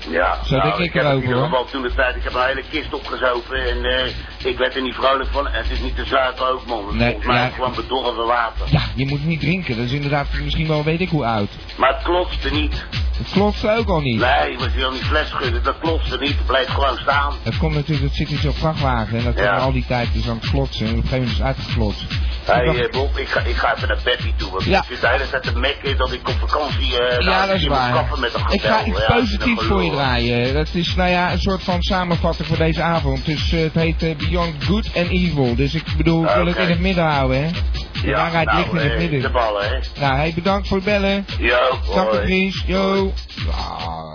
Ja, 0.09 0.37
Zo 0.45 0.55
nou, 0.57 0.69
denk 0.69 0.77
ik 0.83 0.93
heb 0.93 1.03
erover, 1.03 1.17
in 1.17 1.21
ieder 1.21 1.37
hoor. 1.37 1.47
geval 1.49 1.65
toen 1.65 1.81
de 1.81 1.93
tijd, 1.93 2.15
ik 2.15 2.23
heb 2.23 2.33
een 2.33 2.45
hele 2.45 2.63
kist 2.69 2.93
opgezopen 2.93 3.57
en 3.69 3.85
eh, 3.85 4.05
ik 4.49 4.57
werd 4.57 4.75
er 4.75 4.81
niet 4.81 4.95
vrolijk 4.95 5.29
van. 5.31 5.47
En 5.47 5.61
het 5.63 5.71
is 5.71 5.79
niet 5.79 5.95
te 5.95 6.05
zuiver 6.05 6.51
ook, 6.51 6.65
man. 6.65 6.97
Nee, 6.97 7.05
volgens 7.07 7.25
mij 7.25 7.35
ja. 7.35 7.49
gewoon 7.49 7.73
bedorven 7.75 8.25
water. 8.25 8.65
Ja, 8.69 8.81
je 8.95 9.05
moet 9.05 9.25
niet 9.25 9.39
drinken. 9.39 9.75
Dat 9.77 9.85
is 9.85 9.91
inderdaad 9.91 10.27
misschien 10.43 10.67
wel 10.67 10.83
weet 10.83 11.01
ik 11.01 11.09
hoe 11.09 11.25
oud. 11.25 11.49
Maar 11.77 11.93
het 11.93 12.03
klotste 12.03 12.49
niet. 12.51 12.85
Het 13.17 13.29
klopt 13.31 13.67
ook 13.67 13.87
al 13.87 13.99
niet. 14.01 14.19
Nee, 14.19 14.51
je 14.51 14.57
moet 14.57 14.73
je 14.73 14.79
dan 14.79 14.93
die 14.93 15.03
fles 15.03 15.29
schudden, 15.29 15.63
dat 15.63 15.79
klotste 15.79 16.17
niet. 16.17 16.37
Het 16.37 16.45
bleef 16.45 16.67
gewoon 16.67 16.97
staan. 16.97 17.33
Het 17.43 17.57
komt 17.57 17.73
natuurlijk, 17.75 18.05
het 18.07 18.15
zit 18.15 18.29
in 18.29 18.37
zo'n 18.37 18.53
vrachtwagen 18.53 19.17
en 19.17 19.23
dat 19.23 19.37
Ja. 19.37 19.57
al 19.57 19.71
die 19.71 19.85
tijd 19.87 20.13
dus 20.13 20.29
aan 20.29 20.37
het 20.41 20.49
klotsen. 20.49 20.85
En 20.87 20.91
op 20.91 20.97
een 21.03 21.09
gegeven 21.09 21.23
moment 21.23 21.31
is 21.31 21.37
het 21.37 21.47
uitgeklotst. 21.47 22.05
Hey, 22.45 22.89
Bob, 22.91 23.17
ik 23.17 23.27
ga, 23.27 23.39
ik 23.39 23.55
ga 23.55 23.75
even 23.75 23.87
naar 23.87 24.01
Peppy 24.03 24.33
toe. 24.37 24.51
Want 24.51 24.63
Ja. 24.63 24.79
ik 24.79 24.85
zit 24.89 25.01
de 25.01 25.07
hele 25.07 25.29
tijd 25.29 25.43
te 25.43 25.59
mekken 25.59 25.97
dat 25.97 26.11
ik 26.11 26.29
op 26.29 26.35
vakantie 26.49 26.99
eh 26.99 27.19
Ja, 27.19 27.25
nou, 27.29 27.47
dat 27.47 27.55
is 27.55 27.67
waar. 27.67 27.93
kappen 27.93 28.19
met 28.19 28.33
een 28.33 28.41
Ik 28.49 28.61
ga 28.61 28.85
iets 28.85 28.99
Ja, 29.07 29.13
positiefs 29.13 29.63
voor 29.65 29.83
je 29.83 29.91
draaien. 29.91 30.53
Dat 30.53 30.67
is 30.73 30.95
nou 30.95 31.09
ja, 31.09 31.31
een 31.31 31.39
soort 31.39 31.63
van 31.63 31.81
samenvatting 31.81 32.47
voor 32.47 32.57
deze 32.57 32.81
avond. 32.81 33.25
Dus 33.25 33.51
eh, 33.53 33.59
het 33.61 33.73
heet 33.73 34.03
eh, 34.03 34.15
Beyond 34.15 34.63
Good 34.63 34.85
and 34.95 35.09
Evil. 35.09 35.55
Dus 35.55 35.73
ik 35.73 35.83
bedoel, 35.97 36.23
ik 36.23 36.29
wil 36.35 36.45
het 36.45 36.57
in 36.57 36.69
het 36.69 36.79
midden 36.79 37.03
houden, 37.03 37.43
hè. 37.43 37.49
De 37.51 38.07
Ja, 38.09 38.15
waarheid 38.15 38.45
nou, 38.45 38.57
ligt 38.57 38.71
in 38.71 38.77
het 38.77 38.91
eh, 38.91 38.97
midden. 38.97 39.21
de 39.21 39.29
ballen, 39.29 39.67
hè. 39.69 39.79
Nou, 39.99 40.15
hey, 40.15 40.31
bedankt 40.35 40.67
voor 40.67 40.77
het 40.77 40.85
bellen. 40.85 41.25
Yo, 41.39 41.57
hoi. 41.91 42.25
Vries, 42.25 42.63
yo. 42.67 43.13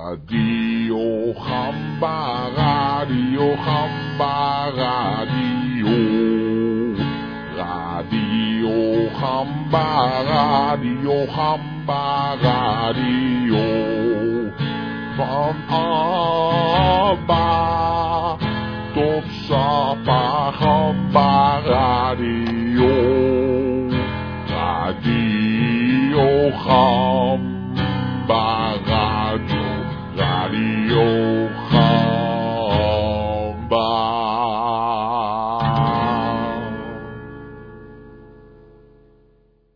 Radio 0.04 1.32
Gamba, 1.34 2.48
Radio 2.56 3.56
Gamba, 3.56 4.70
Radio. 4.76 5.47
Gamba, 9.70 10.22
Radio 10.24 11.26
Gamba, 11.26 12.36
Radio. 12.40 13.66
Van 15.16 15.56
Abba 16.88 18.38
tot 18.94 19.24
Sapa 19.46 20.52
Gamba, 20.58 21.60
Radio. 21.66 22.96
Radio 24.48 26.50
Gamba, 26.64 27.17